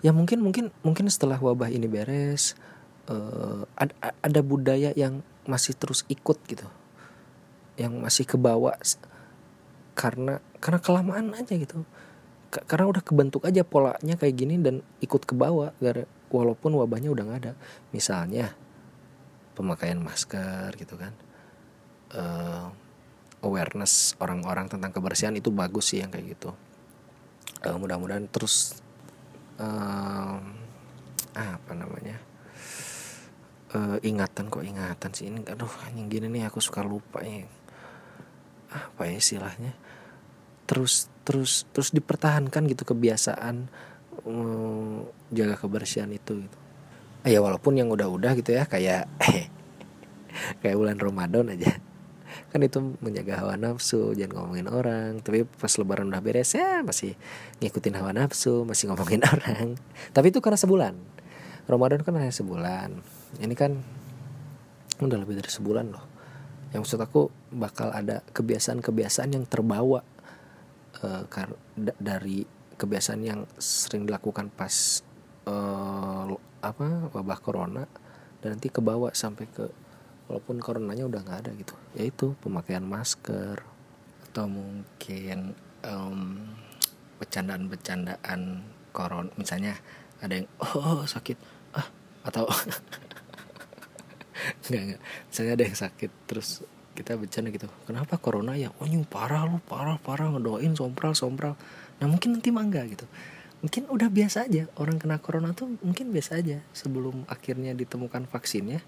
ya 0.05 0.13
mungkin 0.13 0.45
mungkin 0.45 0.69
mungkin 0.85 1.09
setelah 1.09 1.41
wabah 1.41 1.73
ini 1.73 1.89
beres 1.89 2.53
uh, 3.09 3.65
ada, 3.77 3.93
ada 4.21 4.41
budaya 4.45 4.93
yang 4.93 5.25
masih 5.49 5.77
terus 5.77 6.05
ikut 6.09 6.41
gitu 6.49 6.69
yang 7.77 8.01
masih 8.01 8.25
kebawa 8.25 8.77
karena 9.99 10.39
karena 10.63 10.79
kelamaan 10.81 11.35
aja 11.35 11.55
gitu. 11.55 11.83
Karena 12.55 12.87
udah 12.87 13.03
kebentuk 13.03 13.43
aja 13.51 13.67
polanya 13.67 14.15
kayak 14.15 14.35
gini 14.39 14.63
dan 14.63 14.79
ikut 15.03 15.27
ke 15.27 15.35
bawah 15.35 15.75
walaupun 16.31 16.79
wabahnya 16.79 17.11
udah 17.11 17.25
nggak 17.27 17.41
ada. 17.47 17.53
Misalnya 17.91 18.55
pemakaian 19.55 19.99
masker 20.03 20.75
gitu 20.77 20.99
kan. 20.99 21.15
Uh, 22.15 22.71
awareness 23.43 24.17
orang-orang 24.23 24.67
tentang 24.71 24.91
kebersihan 24.91 25.35
itu 25.37 25.51
bagus 25.55 25.95
sih 25.95 26.03
yang 26.03 26.11
kayak 26.11 26.37
gitu. 26.37 26.51
Uh, 27.65 27.77
mudah-mudahan 27.79 28.27
terus 28.29 28.79
uh, 29.59 30.39
apa 31.35 31.73
namanya 31.75 32.21
uh, 33.75 33.99
ingatan 34.03 34.51
kok 34.51 34.65
ingatan 34.65 35.11
sih 35.15 35.31
ini. 35.31 35.43
Aduh 35.47 35.71
yang 35.95 36.11
gini 36.11 36.27
nih 36.31 36.49
aku 36.49 36.59
suka 36.63 36.83
lupa 36.83 37.23
ya 37.23 37.47
apa 38.75 39.07
ya 39.07 39.15
istilahnya? 39.19 39.73
Terus 40.65 41.13
terus 41.23 41.69
terus 41.71 41.93
dipertahankan 41.93 42.67
gitu 42.69 42.85
kebiasaan 42.85 43.69
um, 44.25 45.09
jaga 45.31 45.57
kebersihan 45.61 46.11
itu 46.13 46.45
gitu 46.45 46.64
ya 47.25 47.41
walaupun 47.41 47.81
yang 47.81 47.89
udah-udah 47.89 48.37
gitu 48.37 48.53
ya 48.53 48.69
kayak 48.69 49.09
kayak 50.61 50.77
bulan 50.77 51.01
Ramadan 51.01 51.53
aja. 51.57 51.81
Kan 52.53 52.63
itu 52.63 52.79
menjaga 53.03 53.43
hawa 53.43 53.59
nafsu 53.59 54.15
jangan 54.15 54.45
ngomongin 54.47 54.69
orang. 54.71 55.19
Tapi 55.25 55.49
pas 55.49 55.73
lebaran 55.81 56.13
udah 56.13 56.23
beres 56.23 56.55
ya 56.55 56.85
masih 56.85 57.17
ngikutin 57.65 57.99
hawa 57.99 58.15
nafsu 58.15 58.63
masih 58.69 58.93
ngomongin 58.93 59.25
orang. 59.33 59.81
Tapi 60.13 60.31
itu 60.31 60.39
karena 60.45 60.61
sebulan. 60.61 60.95
Ramadan 61.65 62.05
kan 62.05 62.15
hanya 62.21 62.35
sebulan. 62.35 63.01
Ini 63.41 63.55
kan 63.57 63.81
udah 65.01 65.19
lebih 65.19 65.41
dari 65.41 65.51
sebulan 65.51 65.87
loh. 65.91 66.05
Yang 66.77 66.81
maksud 66.91 67.01
aku 67.01 67.23
bakal 67.55 67.95
ada 67.95 68.21
kebiasaan-kebiasaan 68.35 69.31
yang 69.33 69.45
terbawa 69.47 70.03
uh, 71.03 71.25
dari 71.99 72.43
kebiasaan 72.75 73.23
yang 73.23 73.47
sering 73.57 74.05
dilakukan 74.11 74.51
pas 74.51 75.01
uh, 75.47 76.27
apa 76.65 77.13
wabah 77.13 77.39
corona 77.45 77.85
dan 78.41 78.57
nanti 78.57 78.73
kebawa 78.73 79.13
sampai 79.13 79.45
ke 79.49 79.69
walaupun 80.29 80.57
coronanya 80.61 81.05
udah 81.05 81.21
nggak 81.21 81.41
ada 81.45 81.51
gitu. 81.57 81.75
Yaitu 81.97 82.33
pemakaian 82.41 82.85
masker 82.85 83.61
atau 84.33 84.49
mungkin 84.49 85.53
um, 85.85 86.41
bercandaan-bercandaan 87.21 88.65
koron 88.91 89.29
misalnya 89.37 89.77
ada 90.25 90.41
yang 90.41 90.49
oh 90.65 91.05
sakit. 91.05 91.37
Ah 91.77 91.89
atau 92.25 92.49
nggak 94.69 94.83
nggak. 94.89 95.01
Misalnya 95.29 95.53
ada 95.61 95.65
yang 95.69 95.79
sakit 95.79 96.11
terus 96.25 96.65
kita 96.97 97.21
bercanda 97.21 97.53
gitu. 97.53 97.69
Kenapa 97.85 98.17
corona 98.17 98.57
ya? 98.57 98.73
Oh 98.81 98.89
nyung 98.89 99.05
parah 99.05 99.45
lu 99.45 99.61
parah 99.69 100.01
parah. 100.01 100.33
Ngedoain 100.33 100.73
sompral 100.73 101.13
sompral. 101.13 101.57
Nah 102.01 102.07
mungkin 102.09 102.41
nanti 102.41 102.49
mah 102.49 102.65
enggak 102.65 102.97
gitu 102.97 103.07
mungkin 103.65 103.89
udah 103.89 104.13
biasa 104.13 104.45
aja. 104.45 104.69
Orang 104.77 105.01
kena 105.01 105.17
corona 105.25 105.57
tuh 105.57 105.81
mungkin 105.81 106.13
biasa 106.13 106.45
aja 106.45 106.61
sebelum 106.77 107.25
akhirnya 107.33 107.73
ditemukan 107.73 108.29
vaksinnya. 108.29 108.85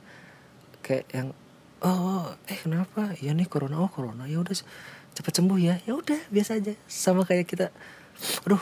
Kayak 0.85 1.09
yang 1.16 1.28
oh 1.80 2.37
eh 2.45 2.61
kenapa? 2.61 3.16
Ya 3.25 3.33
nih 3.33 3.49
corona. 3.49 3.80
Oh 3.80 3.88
corona. 3.88 4.28
Ya 4.28 4.37
udah 4.37 4.52
cepat 5.16 5.33
sembuh 5.33 5.56
ya. 5.56 5.80
Ya 5.88 5.97
udah 5.97 6.21
biasa 6.28 6.61
aja. 6.61 6.76
Sama 6.85 7.25
kayak 7.25 7.49
kita 7.49 7.73
aduh 8.45 8.61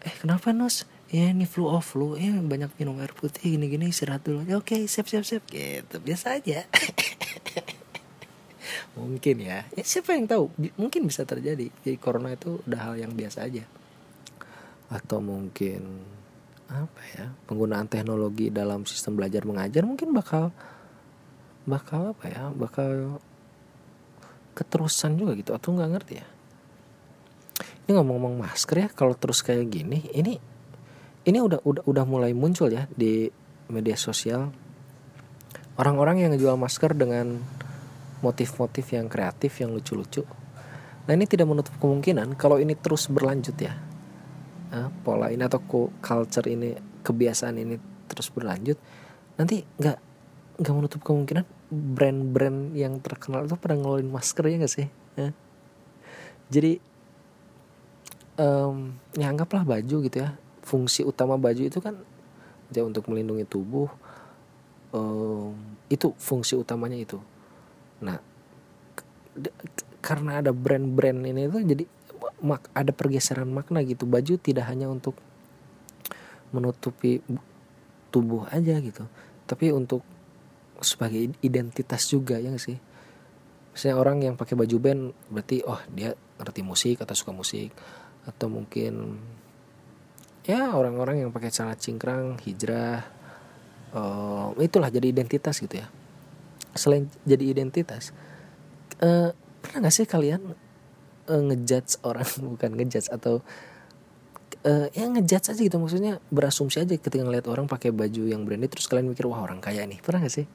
eh 0.00 0.16
kenapa 0.16 0.56
nos? 0.56 0.88
Ya 1.12 1.28
ini 1.28 1.44
flu 1.44 1.68
off 1.68 1.92
flu. 1.92 2.16
Ya 2.16 2.32
banyak 2.32 2.72
minum 2.80 2.96
air 2.96 3.12
putih 3.12 3.60
gini 3.60 3.68
gini 3.68 3.92
istirahat 3.92 4.24
dulu 4.24 4.48
ya 4.48 4.56
oke 4.56 4.88
siap 4.88 5.12
siap 5.12 5.28
siap. 5.28 5.44
Gitu 5.44 6.00
biasa 6.00 6.40
aja. 6.40 6.64
Mungkin 8.96 9.44
ya. 9.44 9.68
Ya 9.76 9.84
siapa 9.84 10.16
yang 10.16 10.24
tahu? 10.24 10.48
Mungkin 10.80 11.04
bisa 11.04 11.28
terjadi. 11.28 11.68
Jadi 11.84 11.96
corona 12.00 12.32
itu 12.32 12.64
udah 12.64 12.80
hal 12.80 12.96
yang 12.96 13.12
biasa 13.12 13.44
aja 13.44 13.68
atau 14.90 15.22
mungkin 15.22 16.02
apa 16.70 17.02
ya 17.14 17.26
penggunaan 17.46 17.86
teknologi 17.86 18.50
dalam 18.50 18.86
sistem 18.86 19.18
belajar 19.18 19.42
mengajar 19.42 19.82
mungkin 19.86 20.14
bakal 20.14 20.54
bakal 21.66 22.14
apa 22.14 22.24
ya 22.30 22.42
bakal 22.54 23.18
keterusan 24.54 25.14
juga 25.18 25.38
gitu 25.38 25.54
atau 25.54 25.74
nggak 25.74 25.90
ngerti 25.94 26.14
ya? 26.18 26.26
Ini 27.86 27.90
ngomong-ngomong 27.98 28.42
masker 28.42 28.76
ya 28.86 28.88
kalau 28.90 29.14
terus 29.14 29.42
kayak 29.42 29.66
gini 29.70 30.10
ini 30.14 30.38
ini 31.26 31.38
udah 31.38 31.62
udah 31.62 31.82
udah 31.86 32.04
mulai 32.06 32.34
muncul 32.34 32.70
ya 32.70 32.86
di 32.90 33.30
media 33.70 33.94
sosial. 33.94 34.50
Orang-orang 35.78 36.26
yang 36.26 36.30
ngejual 36.34 36.58
masker 36.58 36.92
dengan 36.92 37.40
motif-motif 38.20 38.84
yang 38.92 39.08
kreatif 39.08 39.58
yang 39.62 39.72
lucu-lucu. 39.72 40.26
Nah 41.08 41.12
ini 41.16 41.24
tidak 41.24 41.48
menutup 41.48 41.72
kemungkinan 41.80 42.36
kalau 42.36 42.60
ini 42.60 42.76
terus 42.76 43.08
berlanjut 43.08 43.56
ya 43.56 43.89
pola 45.02 45.34
ini 45.34 45.42
atau 45.42 45.58
culture 45.98 46.46
ini 46.46 46.78
kebiasaan 47.02 47.58
ini 47.58 47.74
terus 48.06 48.30
berlanjut 48.30 48.78
nanti 49.34 49.66
nggak 49.78 49.98
nggak 50.60 50.74
menutup 50.76 51.00
kemungkinan 51.02 51.46
brand-brand 51.70 52.74
yang 52.76 52.98
terkenal 52.98 53.46
itu 53.46 53.56
pada 53.56 53.78
ngeluarin 53.78 54.10
masker 54.10 54.42
ya 54.50 54.56
gak 54.60 54.74
sih? 54.74 54.88
Ya. 55.14 55.30
jadi 56.50 56.82
um, 58.36 58.98
ya 59.14 59.30
anggaplah 59.30 59.62
baju 59.62 59.96
gitu 60.04 60.16
ya. 60.20 60.34
Fungsi 60.60 61.06
utama 61.06 61.40
baju 61.40 61.62
itu 61.62 61.78
kan 61.80 61.96
ya 62.70 62.84
untuk 62.84 63.06
melindungi 63.10 63.46
tubuh 63.46 63.88
um, 64.92 65.56
itu 65.88 66.12
fungsi 66.18 66.58
utamanya 66.58 66.98
itu. 66.98 67.18
Nah 68.02 68.18
karena 70.02 70.42
ada 70.42 70.50
brand-brand 70.50 71.22
ini 71.22 71.46
tuh 71.46 71.62
jadi 71.62 71.84
mak 72.40 72.68
ada 72.72 72.92
pergeseran 72.92 73.48
makna 73.48 73.84
gitu. 73.84 74.04
Baju 74.04 74.36
tidak 74.40 74.68
hanya 74.68 74.88
untuk 74.88 75.16
menutupi 76.50 77.22
tubuh 78.10 78.46
aja 78.50 78.76
gitu. 78.82 79.06
Tapi 79.46 79.70
untuk 79.70 80.02
sebagai 80.82 81.30
identitas 81.44 82.08
juga 82.10 82.40
ya 82.40 82.50
gak 82.50 82.62
sih? 82.62 82.78
Misalnya 83.70 83.96
orang 84.02 84.18
yang 84.24 84.34
pakai 84.34 84.58
baju 84.58 84.76
band 84.82 85.02
berarti 85.30 85.62
oh 85.62 85.78
dia 85.94 86.16
ngerti 86.40 86.60
musik 86.66 86.96
atau 87.02 87.14
suka 87.14 87.30
musik. 87.30 87.70
Atau 88.26 88.50
mungkin 88.50 89.16
ya 90.44 90.74
orang-orang 90.74 91.22
yang 91.22 91.30
pakai 91.30 91.52
celana 91.52 91.78
cingkrang 91.78 92.40
hijrah 92.42 93.06
uh, 93.94 94.50
itulah 94.58 94.90
jadi 94.90 95.06
identitas 95.12 95.62
gitu 95.62 95.78
ya. 95.80 95.86
Selain 96.74 97.06
jadi 97.22 97.44
identitas 97.46 98.10
uh, 99.02 99.30
pernah 99.60 99.86
gak 99.86 99.94
sih 99.94 100.06
kalian 100.08 100.56
uh, 101.30 101.42
ngejudge 101.46 102.02
orang 102.02 102.26
bukan 102.50 102.70
ngejudge 102.74 103.08
atau 103.14 103.38
uh, 104.66 104.86
ya 104.90 105.06
ngejudge 105.06 105.54
aja 105.54 105.60
gitu. 105.62 105.76
Maksudnya 105.78 106.18
berasumsi 106.34 106.82
aja 106.82 106.90
ketika 106.90 107.22
ngeliat 107.22 107.46
orang 107.46 107.70
pakai 107.70 107.94
baju 107.94 108.26
yang 108.26 108.42
branded 108.42 108.74
terus 108.74 108.90
kalian 108.90 109.14
mikir 109.14 109.30
wah 109.30 109.40
orang 109.40 109.62
kaya 109.62 109.86
nih. 109.86 110.02
Pernah 110.02 110.26
gak 110.26 110.34
sih? 110.34 110.46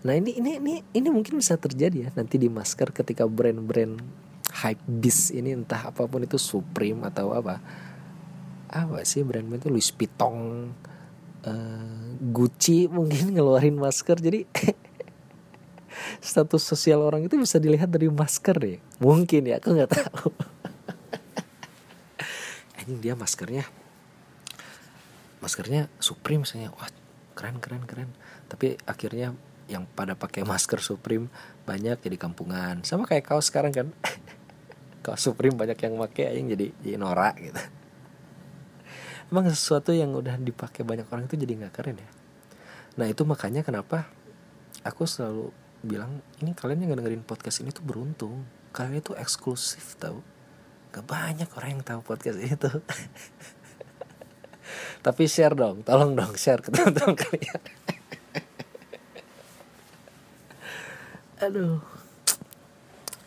Nah 0.00 0.16
ini 0.16 0.40
ini 0.40 0.50
ini 0.58 0.74
ini 0.96 1.08
mungkin 1.12 1.36
bisa 1.38 1.60
terjadi 1.60 2.08
ya 2.08 2.10
nanti 2.16 2.40
di 2.40 2.48
masker 2.48 2.88
ketika 2.90 3.28
brand-brand 3.28 4.00
hype 4.64 4.80
beast 4.88 5.30
ini 5.30 5.52
entah 5.52 5.92
apa 5.92 6.08
pun 6.08 6.24
itu 6.24 6.40
Supreme 6.40 7.06
atau 7.06 7.36
apa. 7.36 7.60
Apa 8.70 9.04
sih 9.04 9.22
brand-brand 9.22 9.60
itu? 9.60 9.68
Louis 9.68 9.90
Vuitton 9.92 10.36
uh, 11.44 12.06
Gucci 12.16 12.88
mungkin 12.88 13.30
ngeluarin 13.36 13.76
masker. 13.76 14.16
Jadi 14.16 14.48
status 16.18 16.66
sosial 16.66 17.06
orang 17.06 17.22
itu 17.22 17.38
bisa 17.38 17.62
dilihat 17.62 17.86
dari 17.86 18.10
masker 18.10 18.58
deh. 18.58 18.78
Mungkin 18.98 19.46
ya 19.46 19.62
aku 19.62 19.70
nggak 19.70 19.90
tahu. 19.94 20.28
Ini 22.82 22.94
dia 22.98 23.14
maskernya 23.14 23.62
maskernya 25.40 25.88
Supreme 25.98 26.44
misalnya. 26.44 26.70
Wah 26.76 26.88
keren 27.34 27.58
keren 27.58 27.82
keren. 27.88 28.10
Tapi 28.46 28.76
akhirnya 28.84 29.34
yang 29.66 29.88
pada 29.88 30.14
pakai 30.14 30.44
masker 30.44 30.78
Supreme 30.84 31.32
banyak 31.64 31.98
jadi 32.04 32.16
kampungan. 32.20 32.84
Sama 32.84 33.08
kayak 33.08 33.26
kaos 33.26 33.48
sekarang 33.48 33.72
kan. 33.74 33.88
Kaos 35.00 35.24
Supreme 35.24 35.56
banyak 35.56 35.80
yang 35.80 35.96
pakai 35.96 36.36
yang 36.36 36.52
jadi 36.52 36.76
jadi 36.84 37.00
norak 37.00 37.40
gitu. 37.40 37.56
Emang 39.32 39.48
sesuatu 39.48 39.96
yang 39.96 40.12
udah 40.12 40.36
dipakai 40.36 40.84
banyak 40.84 41.08
orang 41.08 41.24
itu 41.24 41.40
jadi 41.40 41.56
nggak 41.56 41.72
keren 41.72 41.96
ya? 41.96 42.10
Nah 43.00 43.08
itu 43.08 43.24
makanya 43.24 43.64
kenapa 43.64 44.12
aku 44.84 45.08
selalu 45.08 45.56
bilang 45.80 46.20
ini 46.44 46.52
kalian 46.52 46.84
yang 46.84 46.96
dengerin 46.96 47.24
podcast 47.24 47.64
ini 47.64 47.72
tuh 47.72 47.84
beruntung. 47.84 48.44
Kalian 48.70 49.02
itu 49.02 49.16
eksklusif 49.16 49.96
tau. 49.96 50.22
Gak 50.90 51.06
banyak 51.06 51.46
orang 51.54 51.78
yang 51.78 51.82
tahu 51.86 52.00
podcast 52.02 52.38
itu 52.42 52.66
tapi 55.06 55.24
share 55.26 55.56
dong 55.56 55.80
tolong 55.86 56.12
dong 56.12 56.36
share 56.36 56.60
ke 56.60 56.70
teman-teman 56.72 57.16
kalian. 57.16 57.60
Aduh. 61.46 61.80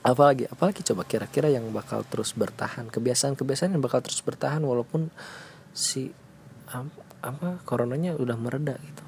Apalagi 0.04 0.46
apalagi 0.52 0.84
coba 0.84 1.08
kira-kira 1.08 1.48
yang 1.48 1.64
bakal 1.72 2.04
terus 2.04 2.36
bertahan 2.36 2.92
kebiasaan-kebiasaan 2.92 3.72
yang 3.74 3.82
bakal 3.82 4.04
terus 4.04 4.20
bertahan 4.20 4.60
walaupun 4.60 5.08
si 5.72 6.12
apa 7.24 7.64
coronanya 7.64 8.20
udah 8.20 8.36
mereda 8.36 8.76
gitu. 8.84 9.04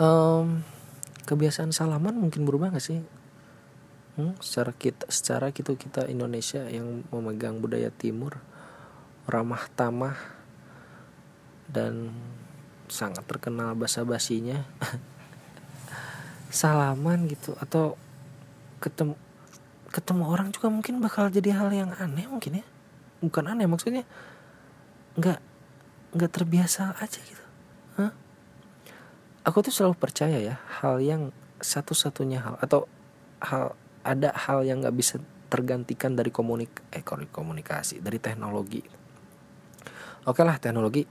Um, 0.00 0.64
kebiasaan 1.26 1.70
salaman 1.70 2.18
mungkin 2.18 2.44
berubah 2.46 2.74
gak 2.74 2.84
sih? 2.84 3.00
Hmm, 4.12 4.36
secara 4.44 4.76
kita 4.76 5.08
secara 5.08 5.48
gitu 5.56 5.72
kita 5.72 6.04
Indonesia 6.04 6.60
yang 6.68 7.00
memegang 7.08 7.64
budaya 7.64 7.88
timur 7.88 8.36
ramah 9.24 9.64
tamah 9.72 10.18
dan 11.72 12.12
sangat 12.92 13.24
terkenal 13.24 13.72
basa 13.72 14.04
basinya 14.04 14.68
salaman 16.52 17.24
gitu 17.24 17.56
atau 17.56 17.96
ketemu 18.84 19.16
ketemu 19.88 20.24
orang 20.28 20.48
juga 20.52 20.68
mungkin 20.68 21.00
bakal 21.00 21.32
jadi 21.32 21.56
hal 21.56 21.72
yang 21.72 21.96
aneh 21.96 22.28
mungkin 22.28 22.60
ya? 22.60 22.66
Bukan 23.24 23.48
aneh 23.48 23.64
maksudnya 23.64 24.04
nggak 25.16 25.40
nggak 26.12 26.30
terbiasa 26.32 26.96
aja 27.00 27.20
gitu. 27.20 27.44
Hah? 27.96 28.12
Aku 29.42 29.58
tuh 29.66 29.74
selalu 29.74 29.98
percaya 29.98 30.38
ya 30.38 30.56
hal 30.82 31.02
yang 31.02 31.34
satu-satunya 31.62 32.42
hal 32.42 32.54
atau 32.62 32.86
hal 33.42 33.74
ada 34.02 34.34
hal 34.34 34.66
yang 34.66 34.82
nggak 34.82 34.94
bisa 34.98 35.18
tergantikan 35.46 36.14
dari 36.18 36.32
komunik 36.32 36.82
eh 36.90 37.04
komunikasi 37.04 38.02
dari 38.02 38.18
teknologi. 38.18 38.82
Oke 40.26 40.42
lah 40.46 40.58
teknologi 40.58 41.06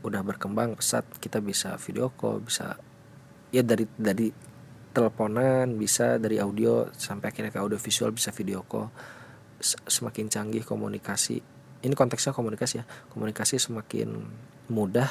udah 0.00 0.22
berkembang 0.24 0.80
pesat 0.80 1.04
kita 1.20 1.44
bisa 1.44 1.76
video 1.76 2.08
call 2.14 2.40
bisa 2.40 2.78
ya 3.52 3.60
dari 3.60 3.84
dari 3.94 4.32
teleponan 4.90 5.76
bisa 5.76 6.16
dari 6.18 6.40
audio 6.40 6.88
sampai 6.90 7.30
akhirnya 7.30 7.52
ke 7.54 7.60
audio 7.62 7.78
visual 7.78 8.10
bisa 8.10 8.34
video 8.34 8.66
call. 8.66 8.90
Semakin 9.60 10.32
canggih 10.32 10.64
komunikasi. 10.64 11.36
Ini 11.84 11.92
konteksnya 11.92 12.32
komunikasi 12.32 12.80
ya. 12.80 12.84
Komunikasi 13.12 13.60
semakin 13.60 14.08
mudah 14.72 15.10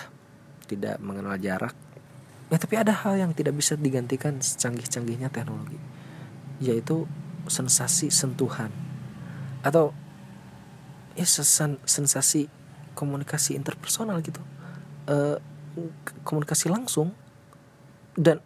tidak 0.65 0.97
mengenal 1.01 1.37
jarak 1.37 1.77
ya 2.49 2.57
tapi 2.57 2.75
ada 2.81 2.91
hal 2.91 3.17
yang 3.17 3.31
tidak 3.37 3.53
bisa 3.57 3.77
digantikan 3.77 4.41
secanggih-canggihnya 4.41 5.29
teknologi 5.29 5.77
yaitu 6.59 7.07
sensasi 7.47 8.11
sentuhan 8.11 8.69
atau 9.65 9.95
ya 11.15 11.27
sesan, 11.27 11.79
sensasi 11.83 12.47
komunikasi 12.95 13.55
interpersonal 13.55 14.19
gitu. 14.23 14.39
E, 15.07 15.39
komunikasi 16.23 16.67
langsung 16.71 17.15
dan 18.15 18.43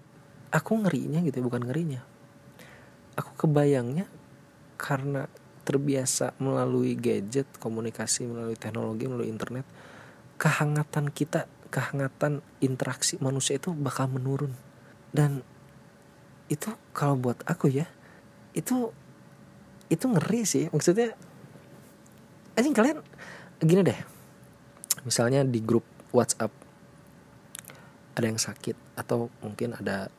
aku 0.53 0.85
ngerinya 0.85 1.21
gitu 1.25 1.41
ya, 1.41 1.45
bukan 1.45 1.63
ngerinya. 1.65 2.01
Aku 3.17 3.33
kebayangnya 3.45 4.09
karena 4.77 5.29
terbiasa 5.63 6.35
melalui 6.43 6.97
gadget 6.97 7.47
komunikasi 7.61 8.27
melalui 8.27 8.59
teknologi 8.59 9.07
melalui 9.07 9.31
internet 9.31 9.63
kehangatan 10.35 11.07
kita 11.07 11.47
kehangatan 11.73 12.45
interaksi 12.61 13.17
manusia 13.17 13.57
itu 13.57 13.73
bakal 13.73 14.05
menurun. 14.05 14.53
Dan 15.09 15.41
itu 16.53 16.69
kalau 16.93 17.17
buat 17.17 17.41
aku 17.49 17.73
ya 17.73 17.89
itu 18.53 18.93
itu 19.89 20.05
ngeri 20.05 20.45
sih. 20.45 20.69
Maksudnya 20.69 21.17
aja 22.53 22.69
kalian 22.69 23.01
gini 23.65 23.81
deh. 23.81 23.99
Misalnya 25.01 25.41
di 25.41 25.57
grup 25.57 25.83
WhatsApp 26.13 26.53
ada 28.13 28.25
yang 28.29 28.37
sakit 28.37 28.77
atau 28.93 29.33
mungkin 29.41 29.73
ada 29.73 30.13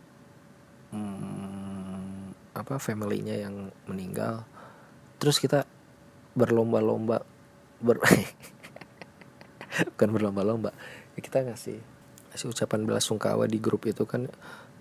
hmm, 0.90 2.34
apa 2.58 2.82
familynya 2.82 3.38
yang 3.38 3.70
meninggal 3.86 4.42
terus 5.22 5.38
kita 5.38 5.62
berlomba-lomba 6.34 7.22
ber 7.78 8.02
bukan 9.94 10.10
berlomba-lomba 10.10 10.70
kita 11.20 11.44
ngasih 11.46 11.78
ngasih 12.32 12.46
ucapan 12.50 12.80
bela 12.82 12.98
sungkawa 12.98 13.46
di 13.46 13.62
grup 13.62 13.86
itu 13.86 14.02
kan 14.08 14.26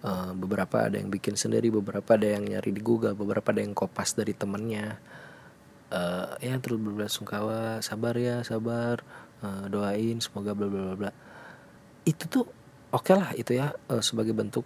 uh, 0.02 0.32
beberapa 0.34 0.90
ada 0.90 0.98
yang 0.98 1.14
bikin 1.14 1.38
sendiri 1.38 1.70
beberapa 1.70 2.18
ada 2.18 2.38
yang 2.38 2.46
nyari 2.50 2.74
di 2.74 2.82
Google 2.82 3.14
beberapa 3.14 3.54
ada 3.54 3.62
yang 3.62 3.78
kopas 3.78 4.18
dari 4.18 4.34
temennya. 4.34 4.98
Uh, 5.94 6.34
ya 6.42 6.58
terus 6.58 6.82
berbela 6.82 7.06
sungkawa 7.06 7.78
sabar 7.86 8.18
ya 8.18 8.42
sabar 8.42 9.06
uh, 9.46 9.70
doain 9.70 10.18
semoga 10.18 10.58
bla 10.58 10.66
bla 10.66 10.98
bla 10.98 11.14
itu 12.02 12.26
tuh 12.26 12.50
oke 12.90 13.06
okay 13.06 13.14
lah 13.14 13.30
itu 13.38 13.52
ya 13.54 13.70
uh, 13.94 14.02
sebagai 14.02 14.34
bentuk 14.34 14.66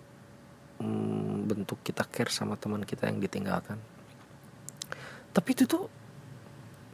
um, 0.81 1.45
bentuk 1.45 1.83
kita 1.83 2.07
care 2.07 2.33
sama 2.33 2.57
teman 2.57 2.87
kita 2.87 3.11
yang 3.11 3.21
ditinggalkan. 3.21 3.77
Tapi 5.35 5.49
itu 5.53 5.69
tuh 5.69 5.85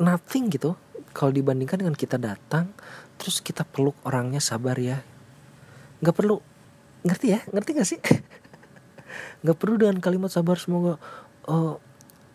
nothing 0.03 0.51
gitu 0.51 0.75
kalau 1.13 1.31
dibandingkan 1.31 1.79
dengan 1.79 1.95
kita 1.95 2.17
datang 2.17 2.73
terus 3.21 3.39
kita 3.39 3.63
peluk 3.63 3.95
orangnya 4.03 4.41
sabar 4.41 4.75
ya. 4.75 4.99
Nggak 6.01 6.15
perlu. 6.17 6.41
Ngerti 7.05 7.27
ya? 7.31 7.39
Ngerti 7.53 7.69
gak 7.77 7.87
sih? 7.87 7.99
Nggak 9.45 9.57
perlu 9.61 9.75
dengan 9.79 10.01
kalimat 10.01 10.33
sabar 10.33 10.57
semoga 10.57 10.97
oh, 11.47 11.77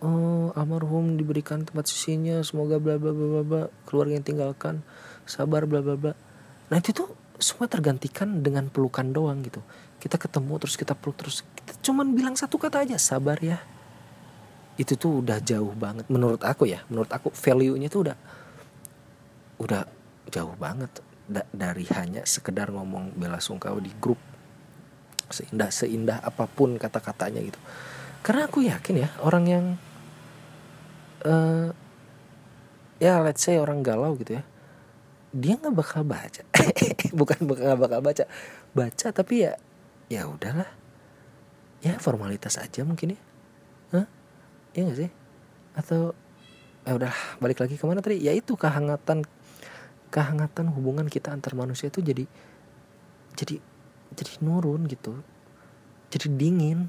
oh 0.05 0.47
almarhum 0.55 1.19
diberikan 1.19 1.67
tempat 1.67 1.91
sisinya 1.91 2.41
semoga 2.47 2.79
bla 2.79 3.01
bla 3.01 3.11
bla 3.11 3.27
bla 3.27 3.43
bla 3.43 3.63
keluarga 3.89 4.15
yang 4.21 4.27
tinggalkan 4.27 4.87
sabar 5.27 5.67
bla 5.67 5.83
bla 5.83 5.99
bla. 5.99 6.13
Nah 6.71 6.77
itu 6.79 6.95
tuh 6.95 7.09
semua 7.39 7.71
tergantikan 7.71 8.43
dengan 8.45 8.71
pelukan 8.71 9.09
doang 9.11 9.43
gitu. 9.43 9.61
Kita 9.99 10.21
ketemu 10.21 10.55
terus 10.63 10.77
kita 10.79 10.95
peluk 10.95 11.17
terus 11.19 11.43
kita 11.57 11.75
cuman 11.83 12.15
bilang 12.15 12.35
satu 12.39 12.61
kata 12.61 12.87
aja 12.87 12.97
sabar 13.01 13.41
ya. 13.43 13.59
Itu 14.79 14.95
tuh 14.95 15.27
udah 15.27 15.43
jauh 15.43 15.75
banget 15.75 16.07
menurut 16.07 16.45
aku 16.47 16.71
ya. 16.71 16.87
Menurut 16.87 17.11
aku 17.11 17.35
value 17.35 17.75
nya 17.81 17.91
tuh 17.91 18.07
udah 18.07 18.17
udah 19.59 19.85
jauh 20.31 20.55
banget 20.59 20.91
da 21.29 21.45
dari 21.53 21.85
hanya 21.93 22.25
sekedar 22.25 22.73
ngomong 22.73 23.15
bela 23.19 23.39
sungkawa 23.43 23.79
di 23.83 23.93
grup. 23.99 24.19
Seindah 25.29 25.69
seindah 25.69 26.19
apa 26.25 26.49
pun 26.49 26.81
kata-katanya 26.81 27.45
gitu. 27.45 27.61
Karena 28.25 28.49
aku 28.49 28.65
yakin 28.65 28.95
ya 29.05 29.09
orang 29.21 29.45
yang 29.45 29.65
uh, 31.29 31.69
ya 32.99 33.21
let's 33.21 33.45
say 33.45 33.61
orang 33.61 33.85
galau 33.85 34.17
gitu 34.17 34.41
ya 34.41 34.43
dia 35.33 35.61
nggak 35.61 35.77
bakal 35.77 36.03
baca. 36.05 36.43
Bukan 37.19 37.39
nggak 37.45 37.79
bakal 37.79 38.01
baca. 38.01 38.25
Baca 38.73 39.07
tapi 39.13 39.45
ya 39.45 39.53
ya 40.09 40.25
udahlah. 40.25 40.69
Ya 41.85 42.01
formalitas 42.01 42.57
aja 42.57 42.83
mungkin 42.83 43.15
ya. 43.15 43.21
Hah? 43.95 44.07
ya 44.75 44.81
gak 44.89 44.99
sih? 44.99 45.11
Atau 45.79 46.17
ya 46.83 46.97
udah 46.97 47.13
balik 47.39 47.61
lagi 47.61 47.77
ke 47.77 47.85
mana 47.85 48.01
tadi? 48.01 48.19
Ya 48.25 48.33
itu 48.33 48.57
kehangatan 48.57 49.23
kehangatan 50.09 50.73
hubungan 50.73 51.07
kita 51.09 51.33
antar 51.33 51.53
manusia 51.53 51.93
itu 51.93 52.01
jadi 52.01 52.25
jadi 53.39 53.57
jadi 54.17 54.33
nurun 54.43 54.89
gitu. 54.89 55.21
Jadi 56.09 56.27
dingin. 56.35 56.89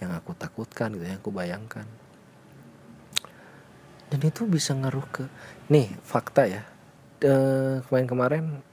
Yang 0.00 0.12
aku 0.16 0.32
takutkan 0.32 0.96
gitu 0.96 1.04
yang 1.04 1.20
aku 1.20 1.28
bayangkan. 1.28 1.84
Dan 4.08 4.20
itu 4.24 4.48
bisa 4.48 4.72
ngaruh 4.72 5.06
ke 5.12 5.24
nih 5.68 5.92
fakta 6.02 6.48
ya. 6.48 6.64
Kemarin-kemarin 7.84 8.64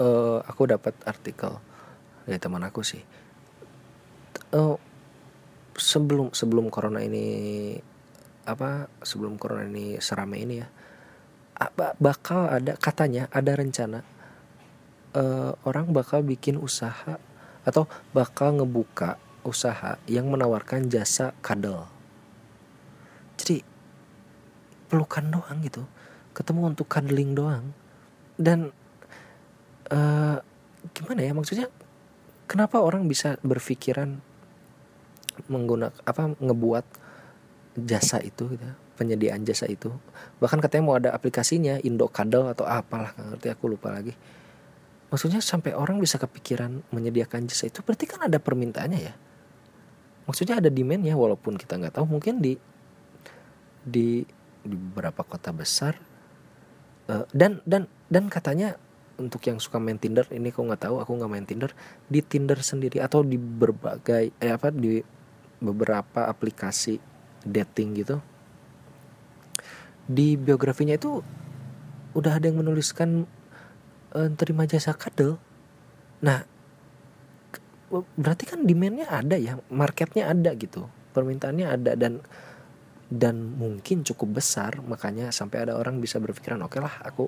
uh, 0.00 0.40
aku 0.48 0.64
dapat 0.64 0.96
artikel 1.04 1.60
dari 2.24 2.40
teman 2.40 2.64
aku 2.64 2.80
sih. 2.80 3.04
Uh, 4.50 4.80
sebelum 5.76 6.32
sebelum 6.32 6.72
corona 6.72 7.02
ini 7.04 7.76
apa 8.48 8.86
sebelum 9.02 9.36
corona 9.36 9.66
ini 9.66 9.98
serame 9.98 10.38
ini 10.40 10.54
ya 10.62 10.68
bakal 12.02 12.50
ada 12.50 12.74
katanya 12.74 13.30
ada 13.30 13.54
rencana 13.54 14.02
uh, 15.14 15.54
orang 15.64 15.94
bakal 15.94 16.20
bikin 16.20 16.58
usaha 16.58 17.16
atau 17.64 17.88
bakal 18.12 18.60
ngebuka 18.60 19.16
usaha 19.46 19.96
yang 20.10 20.28
menawarkan 20.28 20.90
jasa 20.90 21.32
kadal. 21.40 21.88
Jadi 23.40 23.64
pelukan 24.90 25.24
doang 25.30 25.58
gitu, 25.64 25.84
ketemu 26.36 26.74
untuk 26.74 26.86
cuddling 26.90 27.32
doang. 27.32 27.72
Dan 28.34 28.74
uh, 29.92 30.38
gimana 30.92 31.20
ya 31.22 31.32
maksudnya? 31.32 31.68
Kenapa 32.44 32.84
orang 32.84 33.08
bisa 33.08 33.40
berpikiran 33.40 34.20
menggunakan 35.48 35.96
apa 36.04 36.36
ngebuat 36.36 36.84
jasa 37.80 38.20
itu 38.20 38.52
gitu? 38.52 38.83
Penyediaan 38.94 39.42
jasa 39.42 39.66
itu. 39.66 39.90
Bahkan 40.38 40.58
katanya 40.62 40.82
mau 40.86 40.96
ada 40.96 41.10
aplikasinya 41.12 41.82
Indo 41.82 42.06
Kadal 42.08 42.50
atau 42.54 42.64
apalah 42.64 43.12
nggak 43.14 43.26
ngerti 43.36 43.48
aku 43.50 43.64
lupa 43.70 43.90
lagi. 43.90 44.14
Maksudnya 45.10 45.38
sampai 45.38 45.76
orang 45.76 46.02
bisa 46.02 46.18
kepikiran 46.18 46.82
menyediakan 46.90 47.46
jasa 47.46 47.70
itu 47.70 47.82
berarti 47.82 48.06
kan 48.08 48.26
ada 48.26 48.38
permintaannya 48.38 49.00
ya? 49.02 49.14
Maksudnya 50.24 50.58
ada 50.58 50.72
demandnya 50.72 51.14
walaupun 51.14 51.60
kita 51.60 51.76
nggak 51.76 52.00
tahu 52.00 52.06
mungkin 52.08 52.40
di 52.40 52.56
di 53.84 54.24
di 54.64 54.76
beberapa 54.80 55.20
kota 55.20 55.52
besar 55.52 56.00
uh, 57.12 57.28
dan 57.36 57.60
dan 57.68 57.84
dan 58.08 58.32
katanya 58.32 58.80
untuk 59.20 59.44
yang 59.46 59.60
suka 59.62 59.78
main 59.78 60.00
Tinder 60.00 60.26
ini 60.32 60.50
kok 60.50 60.64
nggak 60.64 60.88
tahu 60.88 60.96
aku 60.98 61.12
nggak 61.20 61.30
main 61.30 61.46
Tinder 61.46 61.70
di 62.08 62.24
Tinder 62.24 62.58
sendiri 62.58 62.98
atau 62.98 63.22
di 63.22 63.36
berbagai 63.38 64.34
eh 64.40 64.50
apa 64.50 64.72
di 64.74 64.98
beberapa 65.62 66.26
aplikasi 66.26 66.98
dating 67.44 67.88
gitu 68.02 68.16
di 70.04 70.36
biografinya 70.36 70.96
itu 70.96 71.20
udah 72.14 72.38
ada 72.38 72.46
yang 72.48 72.60
menuliskan 72.60 73.24
uh, 74.14 74.30
terima 74.38 74.68
jasa 74.68 74.94
kadel. 74.94 75.40
Nah, 76.24 76.44
berarti 78.16 78.44
kan 78.48 78.64
demandnya 78.64 79.10
ada 79.10 79.36
ya, 79.36 79.58
marketnya 79.68 80.30
ada 80.30 80.54
gitu, 80.56 80.88
permintaannya 81.12 81.66
ada 81.66 81.92
dan 81.98 82.22
dan 83.08 83.36
mungkin 83.54 84.02
cukup 84.02 84.40
besar, 84.40 84.80
makanya 84.80 85.30
sampai 85.30 85.68
ada 85.68 85.76
orang 85.76 86.00
bisa 86.00 86.18
berpikiran 86.18 86.58
oke 86.64 86.72
okay 86.72 86.80
lah 86.82 86.94
aku 87.04 87.24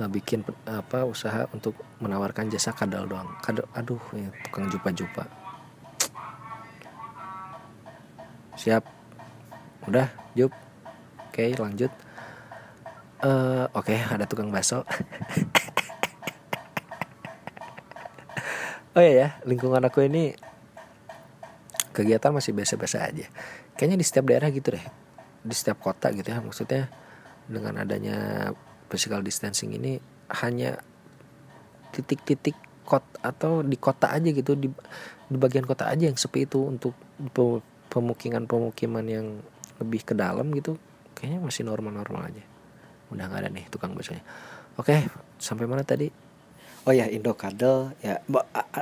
uh, 0.00 0.08
bikin 0.08 0.42
apa 0.66 1.04
usaha 1.04 1.46
untuk 1.52 1.76
menawarkan 2.00 2.48
jasa 2.48 2.72
kadal 2.72 3.04
doang. 3.04 3.28
Kadal, 3.44 3.68
aduh, 3.76 4.00
ya, 4.16 4.32
tukang 4.48 4.66
jupa-jupa. 4.72 5.28
Siap, 8.56 8.84
udah, 9.88 10.08
jup. 10.36 10.52
Oke, 11.30 11.54
lanjut. 11.54 11.94
Uh, 13.22 13.70
Oke, 13.78 13.94
okay, 13.94 14.02
ada 14.02 14.26
tukang 14.26 14.50
bakso. 14.50 14.82
oh 18.98 19.02
iya 19.02 19.12
ya, 19.14 19.28
lingkungan 19.46 19.86
aku 19.86 20.02
ini 20.10 20.34
kegiatan 21.94 22.32
masih 22.32 22.54
biasa-biasa 22.54 22.96
aja 23.06 23.26
kayaknya 23.74 23.98
di 24.00 24.06
setiap 24.06 24.24
daerah 24.30 24.48
gitu 24.48 24.72
deh 24.72 24.84
di 25.40 25.54
setiap 25.54 25.80
kota 25.80 26.12
gitu 26.14 26.28
ya 26.30 26.38
maksudnya 26.40 26.88
dengan 27.50 27.82
adanya 27.82 28.50
physical 28.92 29.24
distancing 29.24 29.74
ini 29.74 29.98
hanya 30.44 30.78
titik-titik 31.90 32.54
kot 32.86 33.02
atau 33.22 33.62
di 33.66 33.74
kota 33.78 34.10
aja 34.14 34.30
gitu 34.30 34.54
di 34.54 34.70
di 35.30 35.36
bagian 35.38 35.66
kota 35.66 35.90
aja 35.90 36.10
yang 36.10 36.18
sepi 36.18 36.46
itu 36.46 36.62
untuk 36.62 36.94
pemukiman-pemukiman 37.90 39.06
yang 39.06 39.26
lebih 39.82 40.02
ke 40.02 40.14
dalam 40.14 40.50
gitu 40.54 40.78
kayaknya 41.20 41.44
masih 41.44 41.68
normal-normal 41.68 42.32
aja. 42.32 42.44
Udah 43.12 43.28
nggak 43.28 43.40
ada 43.44 43.50
nih 43.52 43.68
tukang 43.68 43.92
baksonya 43.92 44.24
oke 44.80 44.96
sampai 45.36 45.68
mana 45.68 45.84
tadi? 45.84 46.08
Oh 46.88 46.96
ya 46.96 47.04
Indo 47.12 47.36
Kadel 47.36 47.92
ya 48.00 48.24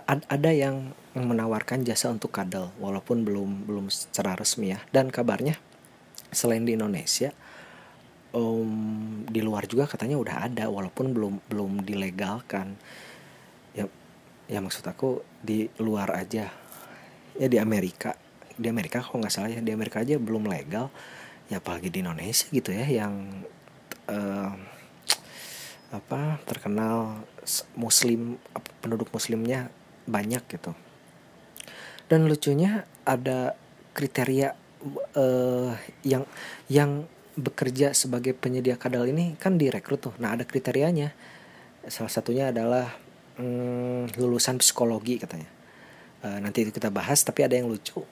ada 0.07 0.51
yang 0.55 0.95
menawarkan 1.19 1.83
jasa 1.83 2.15
untuk 2.15 2.31
kadel 2.31 2.71
walaupun 2.79 3.27
belum 3.27 3.67
belum 3.67 3.91
secara 3.91 4.39
resmi 4.39 4.71
ya. 4.71 4.79
Dan 4.95 5.11
kabarnya 5.11 5.59
selain 6.31 6.63
di 6.63 6.79
Indonesia 6.79 7.35
um, 8.31 9.27
di 9.27 9.43
luar 9.43 9.67
juga 9.67 9.91
katanya 9.91 10.15
udah 10.15 10.37
ada 10.47 10.71
walaupun 10.71 11.11
belum 11.11 11.35
belum 11.51 11.83
dilegalkan. 11.83 12.79
Ya 13.75 13.91
ya 14.47 14.63
maksud 14.63 14.87
aku 14.87 15.27
di 15.43 15.67
luar 15.83 16.15
aja. 16.15 16.55
Ya 17.35 17.47
di 17.51 17.59
Amerika 17.59 18.15
di 18.55 18.71
Amerika 18.71 19.03
kalau 19.03 19.23
nggak 19.23 19.35
salah 19.35 19.51
ya 19.51 19.59
di 19.59 19.75
Amerika 19.75 20.03
aja 20.03 20.19
belum 20.19 20.47
legal 20.47 20.91
ya 21.49 21.65
apalagi 21.65 21.89
di 21.89 22.05
Indonesia 22.05 22.47
gitu 22.53 22.71
ya 22.71 22.85
yang 22.85 23.45
uh, 24.09 24.53
apa 25.89 26.37
terkenal 26.45 27.25
muslim 27.73 28.37
penduduk 28.85 29.09
muslimnya 29.09 29.73
banyak 30.05 30.45
gitu. 30.53 30.77
Dan 32.09 32.29
lucunya 32.29 32.89
ada 33.05 33.57
kriteria 33.97 34.53
uh, 35.17 35.73
yang 36.05 36.25
yang 36.69 37.09
bekerja 37.37 37.93
sebagai 37.97 38.37
penyedia 38.37 38.77
kadal 38.77 39.09
ini 39.09 39.37
kan 39.41 39.57
direkrut 39.57 40.01
tuh. 40.01 40.15
Nah 40.21 40.37
ada 40.37 40.45
kriterianya. 40.45 41.17
Salah 41.89 42.13
satunya 42.13 42.53
adalah 42.53 42.93
hmm, 43.41 44.13
lulusan 44.21 44.61
psikologi 44.61 45.17
katanya. 45.17 45.49
Uh, 46.21 46.37
nanti 46.45 46.69
itu 46.69 46.73
kita 46.73 46.93
bahas 46.93 47.25
tapi 47.25 47.49
ada 47.49 47.57
yang 47.57 47.69
lucu. 47.69 48.05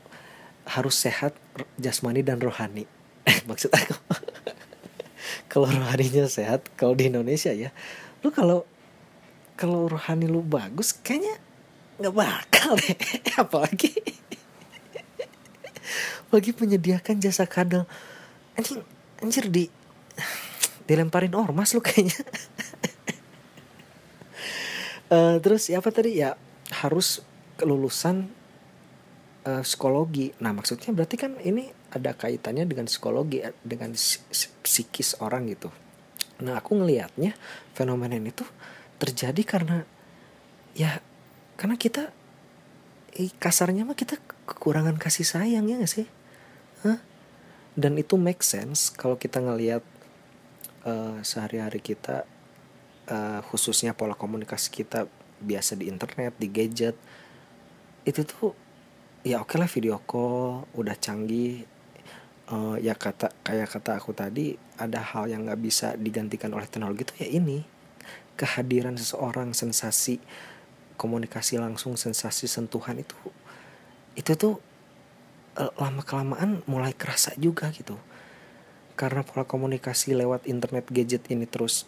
Harus 0.64 0.96
sehat 0.96 1.37
jasmani 1.77 2.25
dan 2.25 2.40
rohani 2.40 2.95
maksud 3.50 3.70
aku. 3.74 3.94
Kalau 5.50 5.66
rohaninya 5.72 6.28
sehat 6.28 6.68
kalau 6.76 6.92
di 6.92 7.08
Indonesia 7.08 7.48
ya 7.48 7.72
lu 8.20 8.28
kalau 8.28 8.68
kalau 9.56 9.88
rohani 9.88 10.28
lu 10.28 10.44
bagus 10.44 10.92
kayaknya 10.92 11.40
nggak 11.96 12.12
bakal 12.12 12.76
deh. 12.76 12.92
Apalagi 13.40 13.94
bagi 16.28 16.50
menyediakan 16.52 17.16
jasa 17.22 17.48
kadal. 17.48 17.88
Anjing 18.58 18.84
anjir 19.24 19.48
di 19.48 19.64
dilemparin 20.88 21.32
ormas 21.32 21.72
lu 21.72 21.80
kayaknya. 21.80 22.20
Uh, 25.06 25.38
terus 25.38 25.70
ya 25.70 25.78
apa 25.78 25.88
tadi? 25.94 26.20
Ya 26.20 26.34
harus 26.84 27.22
kelulusan 27.56 28.28
uh, 29.46 29.62
psikologi. 29.62 30.34
Nah 30.42 30.52
maksudnya 30.52 30.90
berarti 30.92 31.16
kan 31.16 31.38
ini 31.40 31.70
ada 31.92 32.14
kaitannya 32.14 32.66
dengan 32.66 32.90
psikologi 32.90 33.42
eh, 33.42 33.55
dengan 33.62 33.94
psikis 34.62 35.18
orang 35.22 35.51
gitu 35.51 35.70
nah 36.42 36.61
aku 36.61 36.77
ngelihatnya 36.77 37.33
fenomena 37.72 38.18
ini 38.18 38.33
tuh 38.35 38.49
terjadi 39.01 39.42
karena 39.46 39.85
ya 40.77 41.01
karena 41.57 41.77
kita 41.81 42.12
eh, 43.16 43.33
kasarnya 43.40 43.88
mah 43.88 43.96
kita 43.96 44.20
kekurangan 44.44 45.01
kasih 45.01 45.25
sayang 45.25 45.66
ya 45.66 45.81
gak 45.81 45.92
sih 45.92 46.07
Hah? 46.85 47.01
dan 47.77 47.92
itu 47.96 48.16
make 48.16 48.44
sense 48.44 48.92
kalau 48.92 49.20
kita 49.20 49.40
ngelihat 49.40 49.85
uh, 50.88 51.20
sehari-hari 51.20 51.85
kita 51.85 52.25
uh, 53.12 53.40
khususnya 53.44 53.92
pola 53.92 54.16
komunikasi 54.16 54.72
kita 54.72 55.05
biasa 55.37 55.77
di 55.77 55.92
internet 55.92 56.33
di 56.40 56.49
gadget 56.49 56.96
itu 58.09 58.25
tuh 58.25 58.57
ya 59.27 59.44
oke 59.44 59.53
okay 59.53 59.57
lah 59.61 59.68
video 59.68 60.01
call 60.09 60.64
udah 60.72 60.96
canggih 60.96 61.68
uh, 62.50 62.76
ya 62.78 62.94
kata 62.94 63.32
kayak 63.42 63.68
kata 63.70 63.98
aku 63.98 64.14
tadi 64.14 64.54
ada 64.78 65.02
hal 65.02 65.30
yang 65.30 65.46
nggak 65.46 65.61
bisa 65.61 65.94
digantikan 65.98 66.52
oleh 66.54 66.66
teknologi 66.68 67.06
itu 67.06 67.14
ya 67.22 67.28
ini. 67.30 67.59
Kehadiran 68.37 69.00
seseorang 69.00 69.56
sensasi 69.56 70.20
komunikasi 71.00 71.56
langsung 71.56 71.96
sensasi 71.96 72.44
sentuhan 72.48 73.00
itu 73.00 73.16
itu 74.16 74.32
tuh 74.37 74.61
uh, 75.61 75.72
lama 75.80 76.04
kelamaan 76.04 76.64
mulai 76.68 76.92
kerasa 76.92 77.32
juga 77.37 77.72
gitu. 77.72 77.96
Karena 78.96 79.20
pola 79.24 79.44
komunikasi 79.44 80.16
lewat 80.16 80.48
internet 80.48 80.88
gadget 80.88 81.28
ini 81.28 81.44
terus 81.44 81.85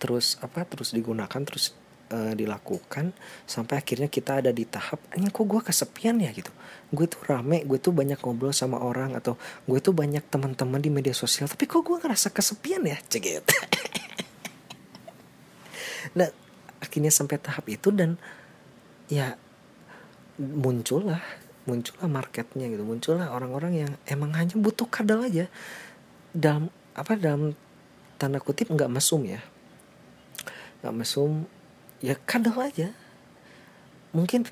terus 0.00 0.40
apa 0.40 0.64
terus 0.64 0.92
digunakan 0.96 1.42
terus 1.44 1.76
uh, 2.12 2.32
dilakukan 2.36 3.14
sampai 3.48 3.80
akhirnya 3.80 4.08
kita 4.12 4.44
ada 4.44 4.50
di 4.50 4.66
tahap 4.68 5.00
ini 5.16 5.30
kok 5.30 5.44
gue 5.46 5.60
kesepian 5.62 6.20
ya? 6.20 6.34
Gitu. 6.34 6.50
Gue 6.92 7.06
tuh 7.08 7.22
rame 7.24 7.64
gue 7.64 7.78
tuh 7.80 7.94
banyak 7.94 8.18
ngobrol 8.20 8.52
sama 8.52 8.82
orang 8.82 9.16
atau 9.16 9.38
gue 9.64 9.78
tuh 9.80 9.94
banyak 9.96 10.24
teman-teman 10.28 10.80
di 10.82 10.90
media 10.92 11.14
sosial 11.16 11.48
tapi 11.48 11.64
kok 11.64 11.80
gue 11.80 11.96
ngerasa 12.00 12.34
kesepian 12.34 12.84
ya? 12.84 12.98
Cegit. 13.08 13.44
Nah 16.14 16.30
akhirnya 16.78 17.10
sampai 17.10 17.42
tahap 17.42 17.66
itu 17.66 17.90
dan 17.90 18.20
ya 19.10 19.34
muncullah 20.38 21.20
muncullah 21.64 22.08
marketnya 22.08 22.68
gitu. 22.68 22.84
Muncullah 22.84 23.32
orang-orang 23.32 23.72
yang 23.74 23.92
emang 24.04 24.36
hanya 24.36 24.54
butuh 24.56 24.88
kadal 24.88 25.24
aja. 25.24 25.48
Dalam 26.30 26.68
apa 26.94 27.16
dalam 27.16 27.56
tanda 28.20 28.38
kutip 28.38 28.70
nggak 28.70 28.92
mesum 28.92 29.24
ya. 29.24 29.40
Nggak 30.84 30.94
mesum 30.94 31.48
ya 32.04 32.14
kadal 32.28 32.60
aja. 32.60 32.92
Mungkin 34.12 34.44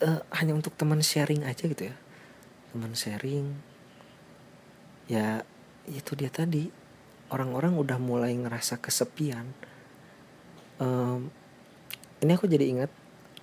uh, 0.00 0.24
hanya 0.32 0.56
untuk 0.56 0.72
teman 0.80 1.04
sharing 1.04 1.44
aja 1.44 1.68
gitu 1.68 1.92
ya. 1.92 1.96
Teman 2.72 2.96
sharing. 2.96 3.60
Ya 5.12 5.44
itu 5.84 6.16
dia 6.16 6.32
tadi. 6.32 6.72
Orang-orang 7.28 7.76
udah 7.76 8.00
mulai 8.00 8.32
ngerasa 8.34 8.80
kesepian. 8.80 9.44
Um, 10.80 11.28
ini 12.24 12.32
aku 12.32 12.48
jadi 12.48 12.64
ingat 12.64 12.90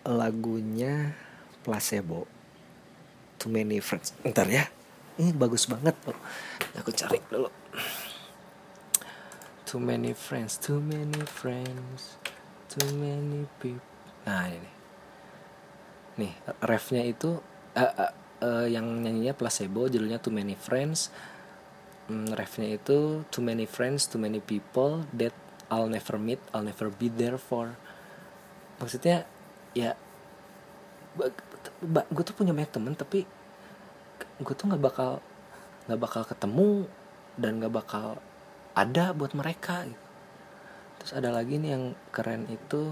lagunya 0.01 1.13
placebo. 1.61 2.25
Too 3.37 3.53
many 3.53 3.77
friends. 3.79 4.17
Ntar 4.25 4.49
ya. 4.49 4.65
Ini 5.21 5.31
bagus 5.37 5.69
banget 5.69 5.93
loh 6.09 6.17
aku 6.77 6.93
cari 6.93 7.19
dulu. 7.27 7.49
Too 9.67 9.83
many 9.83 10.15
friends 10.15 10.55
too 10.55 10.79
many 10.79 11.19
friends 11.27 12.15
too 12.77 12.93
many 12.93 13.49
people. 13.57 13.81
Nah 14.29 14.53
ini 14.53 14.71
nih. 16.17 16.33
Refnya 16.61 17.03
itu 17.05 17.41
uh, 17.73 17.81
uh, 17.81 18.13
uh, 18.45 18.65
yang 18.69 18.85
nyanyinya 19.01 19.33
placebo 19.33 19.89
judulnya 19.89 20.21
too 20.21 20.33
many 20.33 20.53
friends. 20.53 21.09
Um, 22.07 22.29
refnya 22.37 22.77
itu 22.77 23.25
too 23.33 23.43
many 23.43 23.67
friends 23.67 24.07
too 24.07 24.21
many 24.21 24.39
people 24.39 25.03
that 25.11 25.35
I'll 25.67 25.91
never 25.91 26.15
meet 26.15 26.39
I'll 26.53 26.65
never 26.65 26.93
be 26.93 27.09
there 27.09 27.41
for. 27.41 27.75
Maksudnya 28.77 29.25
ya 29.73 29.97
gue 31.81 32.23
tuh 32.23 32.33
punya 32.37 32.53
banyak 32.53 32.69
temen 32.69 32.93
tapi 32.93 33.25
gue 34.37 34.53
tuh 34.53 34.65
nggak 34.69 34.81
bakal 34.81 35.21
nggak 35.89 36.01
bakal 36.01 36.21
ketemu 36.25 36.85
dan 37.37 37.57
nggak 37.61 37.73
bakal 37.73 38.21
ada 38.77 39.13
buat 39.13 39.33
mereka 39.33 39.85
gitu 39.85 40.06
terus 41.07 41.23
ada 41.23 41.31
lagi 41.31 41.55
nih 41.55 41.71
yang 41.71 41.95
keren 42.11 42.51
itu 42.51 42.91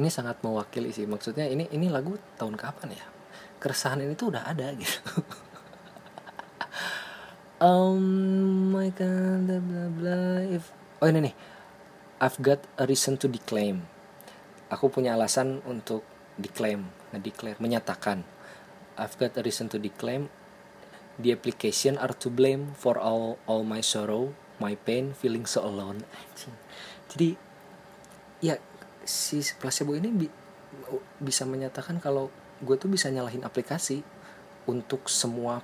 ini 0.00 0.08
sangat 0.08 0.40
mewakili 0.40 0.88
sih. 0.96 1.04
Maksudnya 1.04 1.44
ini 1.44 1.68
ini 1.68 1.92
lagu 1.92 2.16
tahun 2.40 2.56
kapan 2.56 2.96
ya? 2.96 3.04
Keresahan 3.60 4.00
ini 4.00 4.16
tuh 4.16 4.32
udah 4.32 4.48
ada 4.48 4.72
gitu. 4.72 4.96
Um 7.60 8.72
my 8.72 8.88
god 8.96 9.44
bla 9.44 9.86
bla 9.92 10.40
if 10.48 10.72
oh 11.04 11.06
ini 11.12 11.28
nih. 11.28 11.34
I've 12.16 12.40
got 12.40 12.64
a 12.80 12.88
reason 12.88 13.20
to 13.20 13.28
declaim. 13.28 13.84
Aku 14.72 14.88
punya 14.88 15.12
alasan 15.12 15.60
untuk 15.68 16.08
declaim 16.40 16.88
ngedeclare 17.12 17.60
menyatakan. 17.60 18.24
I've 18.96 19.20
got 19.20 19.36
a 19.36 19.44
reason 19.44 19.68
to 19.68 19.76
declaim. 19.76 20.32
The 21.20 21.36
application 21.36 22.00
are 22.00 22.16
to 22.24 22.32
blame 22.32 22.72
for 22.72 22.96
all 22.96 23.36
all 23.44 23.68
my 23.68 23.84
sorrow 23.84 24.32
my 24.62 24.78
pain 24.78 25.10
feeling 25.18 25.42
so 25.42 25.66
alone 25.66 26.06
jadi 27.12 27.36
ya 28.42 28.54
si 29.04 29.42
placebo 29.58 29.94
ini 29.94 30.08
bi 30.10 30.26
bisa 31.20 31.44
menyatakan 31.44 32.00
kalau 32.00 32.32
gue 32.64 32.76
tuh 32.78 32.88
bisa 32.88 33.10
nyalahin 33.12 33.44
aplikasi 33.44 34.00
untuk 34.64 35.10
semua 35.10 35.60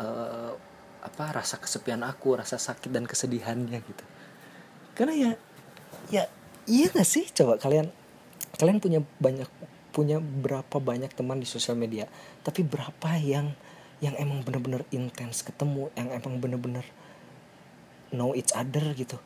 uh, 0.00 0.52
apa 1.04 1.24
rasa 1.36 1.60
kesepian 1.60 2.00
aku 2.00 2.40
rasa 2.40 2.56
sakit 2.56 2.88
dan 2.88 3.04
kesedihannya 3.04 3.78
gitu. 3.84 4.04
Karena 4.96 5.14
ya 5.14 5.30
ya 6.08 6.24
iya 6.64 6.86
gak 6.88 7.06
sih? 7.06 7.28
Coba 7.30 7.60
kalian 7.60 7.92
kalian 8.56 8.80
punya 8.80 9.00
banyak 9.20 9.48
punya 9.94 10.18
berapa 10.18 10.82
banyak 10.82 11.14
teman 11.14 11.38
di 11.38 11.46
sosial 11.46 11.78
media 11.78 12.10
tapi 12.42 12.66
berapa 12.66 13.14
yang 13.22 13.54
yang 14.02 14.18
emang 14.18 14.42
bener-bener 14.42 14.82
intens 14.90 15.46
ketemu 15.46 15.86
yang 15.94 16.10
emang 16.10 16.42
bener-bener 16.42 16.82
know 18.10 18.34
each 18.34 18.50
other 18.58 18.82
gitu 18.98 19.22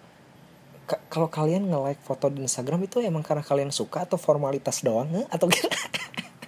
kalau 0.89 1.29
kalian 1.29 1.69
nge-like 1.69 2.01
foto 2.01 2.33
di 2.33 2.41
Instagram 2.41 2.89
itu 2.89 3.05
emang 3.05 3.21
karena 3.21 3.45
kalian 3.45 3.69
suka 3.69 4.09
atau 4.09 4.17
formalitas 4.17 4.81
doang 4.81 5.13
eh? 5.13 5.27
atau 5.29 5.53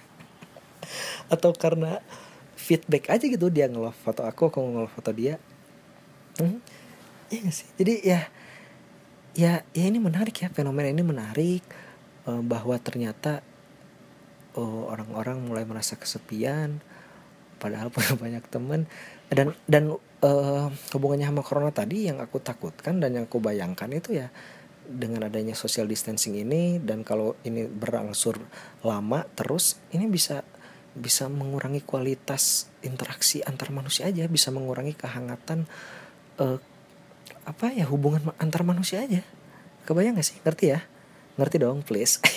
atau 1.33 1.51
karena 1.53 2.01
feedback 2.57 3.13
aja 3.13 3.25
gitu 3.29 3.47
dia 3.53 3.69
nge-love 3.69 3.95
foto 3.95 4.25
aku 4.25 4.49
aku 4.49 4.57
nge-love 4.59 4.93
foto 4.93 5.11
dia 5.13 5.37
hmm? 6.41 6.57
ya 7.29 7.37
gak 7.45 7.55
sih 7.55 7.67
jadi 7.77 7.93
ya 8.01 8.21
ya 9.31 9.53
ya 9.71 9.83
ini 9.87 9.99
menarik 10.01 10.35
ya 10.35 10.51
fenomena 10.51 10.91
ini 10.91 11.05
menarik 11.05 11.63
uh, 12.27 12.43
bahwa 12.43 12.75
ternyata 12.81 13.39
oh, 14.59 14.91
orang-orang 14.91 15.39
mulai 15.39 15.63
merasa 15.63 15.95
kesepian 15.95 16.83
padahal 17.61 17.87
punya 17.95 18.17
banyak 18.17 18.43
teman 18.51 18.89
dan 19.31 19.55
dan 19.69 19.95
uh, 20.21 20.69
hubungannya 20.93 21.27
sama 21.29 21.43
corona 21.43 21.71
tadi 21.73 22.07
yang 22.07 22.21
aku 22.21 22.39
takutkan 22.39 23.01
dan 23.01 23.17
yang 23.17 23.25
aku 23.25 23.41
bayangkan 23.41 23.89
itu 23.91 24.17
ya 24.17 24.29
dengan 24.81 25.29
adanya 25.29 25.53
social 25.53 25.85
distancing 25.87 26.35
ini 26.35 26.81
dan 26.81 27.05
kalau 27.05 27.37
ini 27.45 27.69
berangsur 27.69 28.41
lama 28.81 29.23
terus 29.37 29.77
ini 29.93 30.09
bisa 30.09 30.43
bisa 30.91 31.31
mengurangi 31.31 31.79
kualitas 31.87 32.67
interaksi 32.83 33.39
antar 33.47 33.71
manusia 33.71 34.11
aja 34.11 34.27
bisa 34.27 34.51
mengurangi 34.51 34.91
kehangatan 34.91 35.63
uh, 36.41 36.59
apa 37.47 37.71
ya 37.71 37.87
hubungan 37.87 38.35
antar 38.37 38.61
manusia 38.67 39.01
aja. 39.01 39.23
Kebayang 39.87 40.13
gak 40.19 40.27
sih? 40.27 40.37
Ngerti 40.45 40.65
ya? 40.77 40.83
Ngerti 41.39 41.57
dong 41.57 41.81
please. 41.81 42.19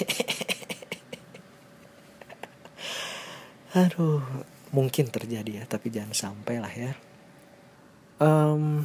Aduh 3.75 4.23
mungkin 4.71 5.11
terjadi 5.11 5.63
ya 5.63 5.65
tapi 5.67 5.91
jangan 5.91 6.15
sampai 6.15 6.59
lah 6.59 6.71
ya 6.71 6.95
um, 8.21 8.85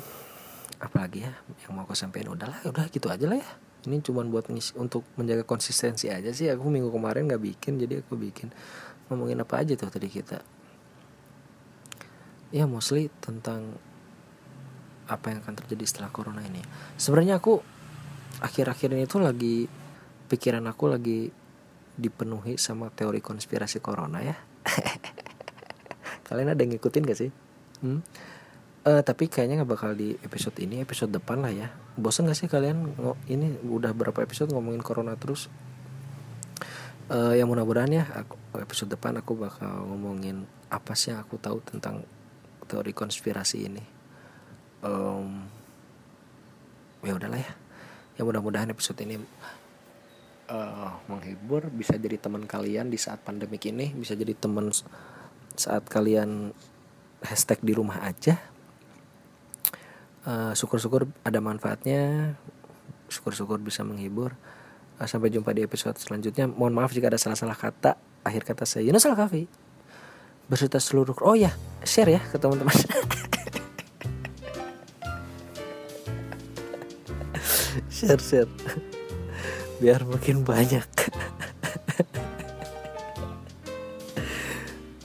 apalagi 0.80 1.28
ya 1.28 1.34
yang 1.66 1.76
mau 1.76 1.84
aku 1.84 1.94
sampaikan 1.94 2.34
udahlah 2.34 2.60
udah 2.66 2.88
gitu 2.90 3.12
aja 3.12 3.26
lah 3.28 3.38
ya. 3.42 3.50
Ini 3.88 4.04
cuma 4.04 4.28
buat 4.28 4.52
ngisi, 4.52 4.76
untuk 4.76 5.08
menjaga 5.16 5.48
konsistensi 5.48 6.12
aja 6.12 6.32
sih. 6.36 6.52
Aku 6.52 6.68
minggu 6.68 6.92
kemarin 6.92 7.32
nggak 7.32 7.40
bikin 7.40 7.80
jadi 7.80 8.04
aku 8.04 8.20
bikin. 8.20 8.52
Ngomongin 9.08 9.40
apa 9.40 9.64
aja 9.64 9.74
tuh 9.80 9.88
tadi 9.88 10.12
kita? 10.12 10.44
Ya 12.52 12.68
mostly 12.68 13.08
tentang 13.24 13.78
apa 15.10 15.34
yang 15.34 15.40
akan 15.42 15.56
terjadi 15.64 15.86
setelah 15.88 16.12
corona 16.12 16.44
ini. 16.44 16.62
Sebenarnya 17.00 17.40
aku 17.40 17.64
akhir-akhir 18.44 18.94
ini 18.94 19.06
tuh 19.10 19.24
lagi 19.24 19.66
pikiran 20.30 20.64
aku 20.70 20.86
lagi 20.92 21.34
dipenuhi 22.00 22.56
sama 22.62 22.92
teori 22.94 23.20
konspirasi 23.20 23.82
corona 23.82 24.22
ya. 24.22 24.38
Kalian 26.30 26.54
ada 26.54 26.62
yang 26.62 26.78
ngikutin 26.78 27.04
gak 27.10 27.20
sih? 27.20 27.32
Hmm? 27.82 28.06
Uh, 28.80 29.04
tapi 29.04 29.28
kayaknya 29.28 29.60
nggak 29.60 29.72
bakal 29.76 29.92
di 29.92 30.16
episode 30.24 30.56
ini 30.64 30.80
episode 30.80 31.12
depan 31.12 31.44
lah 31.44 31.52
ya. 31.52 31.68
Bosan 32.00 32.32
gak 32.32 32.40
sih 32.40 32.48
kalian 32.48 32.96
ini 33.28 33.60
udah 33.68 33.92
berapa 33.92 34.24
episode 34.24 34.56
ngomongin 34.56 34.80
corona 34.80 35.20
terus? 35.20 35.52
Uh, 37.12 37.36
ya 37.36 37.44
mudah-mudahan 37.44 37.92
ya 37.92 38.06
aku, 38.08 38.40
episode 38.62 38.96
depan 38.96 39.20
aku 39.20 39.36
bakal 39.36 39.84
ngomongin 39.90 40.48
apa 40.72 40.96
sih 40.96 41.12
yang 41.12 41.20
aku 41.20 41.36
tahu 41.42 41.60
tentang 41.66 42.08
teori 42.72 42.96
konspirasi 42.96 43.68
ini. 43.68 43.84
Um, 44.80 45.44
ya 47.04 47.20
udahlah 47.20 47.42
ya. 47.42 47.52
Ya 48.16 48.24
mudah-mudahan 48.24 48.72
episode 48.72 49.04
ini 49.04 49.20
uh, 50.50 50.92
menghibur 51.08 51.70
bisa 51.70 51.96
jadi 51.96 52.16
teman 52.16 52.44
kalian 52.48 52.90
di 52.90 52.98
saat 52.98 53.22
pandemik 53.24 53.64
ini 53.70 53.94
bisa 53.94 54.18
jadi 54.18 54.34
teman 54.36 54.72
saat 55.56 55.84
kalian 55.88 56.56
hashtag 57.20 57.60
di 57.60 57.76
rumah 57.76 58.02
aja 58.04 58.40
syukur 60.24 60.80
syukur-syukur 60.80 61.02
ada 61.24 61.40
manfaatnya. 61.40 62.36
Syukur-syukur 63.08 63.58
bisa 63.64 63.82
menghibur. 63.88 64.36
Uh, 65.00 65.08
sampai 65.08 65.32
jumpa 65.32 65.56
di 65.56 65.64
episode 65.64 65.96
selanjutnya. 65.96 66.46
Mohon 66.46 66.84
maaf 66.84 66.92
jika 66.92 67.08
ada 67.08 67.20
salah-salah 67.20 67.56
kata 67.56 67.96
akhir 68.28 68.44
kata 68.44 68.68
saya. 68.68 68.84
Yunus 68.84 69.08
Al 69.08 69.16
Kafi 69.16 69.48
berserta 70.50 70.82
seluruh 70.82 71.14
oh 71.22 71.38
ya 71.38 71.54
share 71.86 72.10
ya 72.10 72.22
ke 72.26 72.38
teman-teman. 72.42 72.74
Share 78.00 78.20
share. 78.20 78.48
Biar 79.84 80.04
makin 80.08 80.44
banyak. 80.44 80.88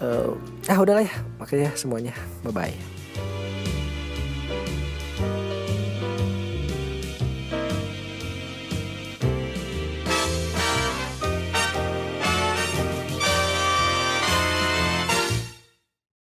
Uh, 0.04 0.36
ah 0.68 0.76
udahlah 0.84 1.00
ya. 1.00 1.14
Makanya 1.40 1.72
semuanya 1.80 2.12
bye 2.44 2.52
bye 2.52 2.93